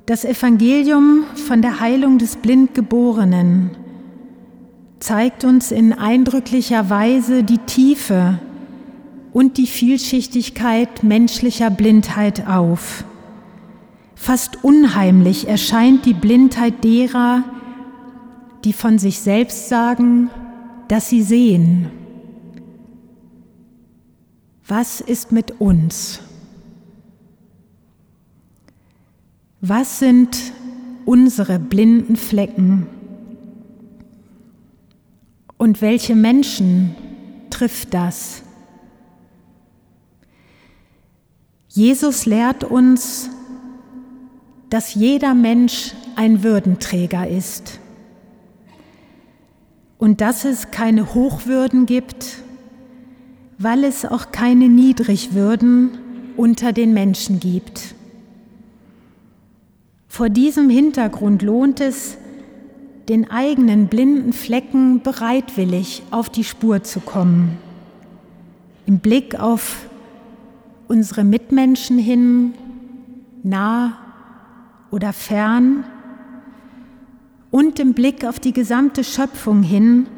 das 0.07 0.25
Evangelium 0.25 1.27
von 1.47 1.63
der 1.63 1.79
Heilung 1.79 2.19
des 2.19 2.35
Blindgeborenen 2.37 3.71
zeigt 4.99 5.45
uns 5.45 5.71
in 5.71 5.93
eindrücklicher 5.93 6.91
Weise 6.91 7.45
die 7.45 7.59
Tiefe 7.59 8.41
und 9.33 9.59
die 9.59 9.69
Vielschichtigkeit 9.69 11.05
menschlicher 11.05 11.71
Blindheit 11.71 12.49
auf. 12.49 13.05
Fast 14.17 14.65
unheimlich 14.65 15.47
erscheint 15.47 16.05
die 16.05 16.15
Blindheit 16.15 16.83
derer, 16.83 17.45
die 18.65 18.73
von 18.73 18.99
sich 18.99 19.21
selbst 19.21 19.69
sagen, 19.69 20.31
dass 20.95 21.09
sie 21.09 21.25
sehen. 21.25 21.91
Was 24.65 25.01
ist 25.01 25.33
mit 25.33 25.61
uns? 25.61 26.21
Was 29.61 29.99
sind 29.99 30.39
unsere 31.05 31.59
blinden 31.59 32.15
Flecken? 32.15 32.87
Und 35.59 35.83
welche 35.83 36.15
Menschen 36.15 36.95
trifft 37.51 37.93
das? 37.93 38.45
Jesus 41.71 42.25
lehrt 42.25 42.63
uns, 42.63 43.31
dass 44.71 44.95
jeder 44.95 45.35
Mensch 45.35 45.93
ein 46.15 46.45
Würdenträger 46.45 47.27
ist 47.27 47.81
und 49.99 50.21
dass 50.21 50.45
es 50.45 50.71
keine 50.71 51.15
Hochwürden 51.15 51.87
gibt, 51.87 52.39
weil 53.59 53.85
es 53.85 54.05
auch 54.05 54.33
keine 54.33 54.69
Niedrigwürden 54.69 55.91
unter 56.37 56.73
den 56.73 56.93
Menschen 56.93 57.41
gibt. 57.41 57.95
Vor 60.09 60.29
diesem 60.29 60.71
Hintergrund 60.71 61.43
lohnt 61.43 61.81
es, 61.81 62.17
den 63.09 63.31
eigenen 63.31 63.89
blinden 63.89 64.33
Flecken 64.33 65.03
bereitwillig 65.03 66.03
auf 66.11 66.31
die 66.31 66.45
Spur 66.45 66.83
zu 66.83 67.01
kommen. 67.01 67.59
Im 68.87 68.99
Blick 68.99 69.39
auf 69.39 69.89
unsere 70.89 71.25
Mitmenschen 71.25 71.99
hin, 71.99 72.55
nah 73.43 73.99
oder 74.91 75.13
fern 75.13 75.85
und 77.55 77.79
im 77.79 77.95
Blick 77.95 78.25
auf 78.25 78.41
die 78.41 78.53
gesamte 78.53 79.05
Schöpfung 79.05 79.63
hin, 79.63 80.09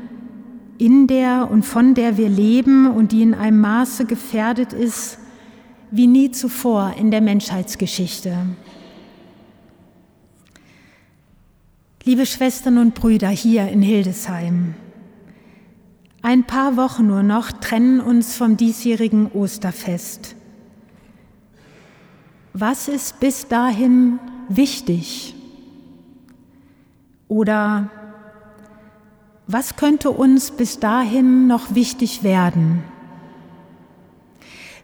in 0.78 1.06
der 1.06 1.50
und 1.50 1.66
von 1.66 1.92
der 1.92 2.16
wir 2.16 2.30
leben 2.30 2.90
und 2.90 3.12
die 3.12 3.20
in 3.20 3.34
einem 3.34 3.60
Maße 3.60 4.06
gefährdet 4.06 4.72
ist 4.72 5.18
wie 5.90 6.06
nie 6.06 6.30
zuvor 6.30 6.94
in 6.98 7.10
der 7.10 7.20
Menschheitsgeschichte. 7.20 8.34
Liebe 12.04 12.24
Schwestern 12.24 12.78
und 12.78 12.94
Brüder 12.94 13.28
hier 13.28 13.68
in 13.68 13.82
Hildesheim, 13.82 14.72
ein 16.22 16.44
paar 16.44 16.78
Wochen 16.78 17.06
nur 17.06 17.22
noch 17.22 17.52
trennen 17.52 18.00
uns 18.00 18.34
vom 18.34 18.56
diesjährigen 18.56 19.30
Osterfest. 19.30 20.36
Was 22.54 22.88
ist 22.88 23.20
bis 23.20 23.46
dahin 23.46 24.20
wichtig? 24.48 25.34
Oder 27.28 27.90
was 29.46 29.76
könnte 29.76 30.10
uns 30.10 30.50
bis 30.50 30.80
dahin 30.80 31.46
noch 31.46 31.74
wichtig 31.74 32.22
werden? 32.22 32.82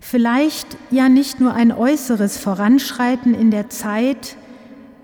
Vielleicht 0.01 0.76
ja 0.90 1.09
nicht 1.09 1.40
nur 1.40 1.55
ein 1.55 1.72
äußeres 1.72 2.36
Voranschreiten 2.36 3.34
in 3.34 3.51
der 3.51 3.70
Zeit, 3.70 4.36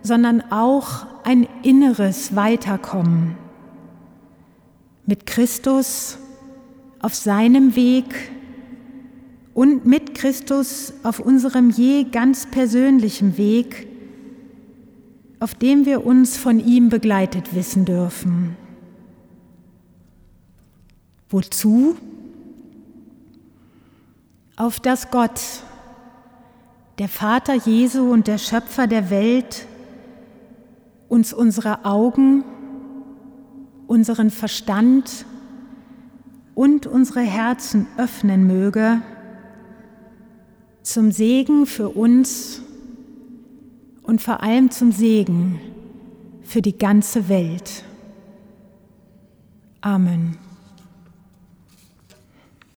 sondern 0.03 0.43
auch 0.51 1.07
ein 1.24 1.49
inneres 1.62 2.36
Weiterkommen 2.36 3.36
mit 5.07 5.26
Christus 5.26 6.18
auf 7.01 7.14
seinem 7.14 7.74
Weg 7.74 8.30
und 9.55 9.86
mit 9.86 10.14
Christus 10.14 10.93
auf 11.03 11.18
unserem 11.18 11.70
je 11.70 12.05
ganz 12.05 12.47
persönlichen 12.47 13.39
Weg, 13.39 13.88
auf 15.41 15.55
dem 15.55 15.86
wir 15.86 16.05
uns 16.05 16.36
von 16.36 16.59
ihm 16.59 16.89
begleitet 16.89 17.55
wissen 17.55 17.84
dürfen. 17.84 18.57
Wozu? 21.30 21.97
Auf 24.57 24.80
dass 24.80 25.11
Gott, 25.11 25.41
der 26.99 27.09
Vater 27.09 27.55
Jesu 27.55 28.11
und 28.11 28.26
der 28.26 28.39
Schöpfer 28.39 28.86
der 28.86 29.11
Welt, 29.11 29.66
uns 31.09 31.32
unsere 31.32 31.84
Augen, 31.84 32.45
unseren 33.86 34.30
Verstand 34.30 35.24
und 36.55 36.86
unsere 36.86 37.20
Herzen 37.20 37.86
öffnen 37.97 38.47
möge 38.47 39.01
zum 40.82 41.12
Segen 41.12 41.66
für 41.66 41.91
uns 41.91 42.62
und 44.09 44.22
vor 44.22 44.42
allem 44.42 44.70
zum 44.70 44.90
Segen 44.90 45.61
für 46.42 46.62
die 46.62 46.78
ganze 46.78 47.28
Welt. 47.28 47.84
Amen. 49.82 50.38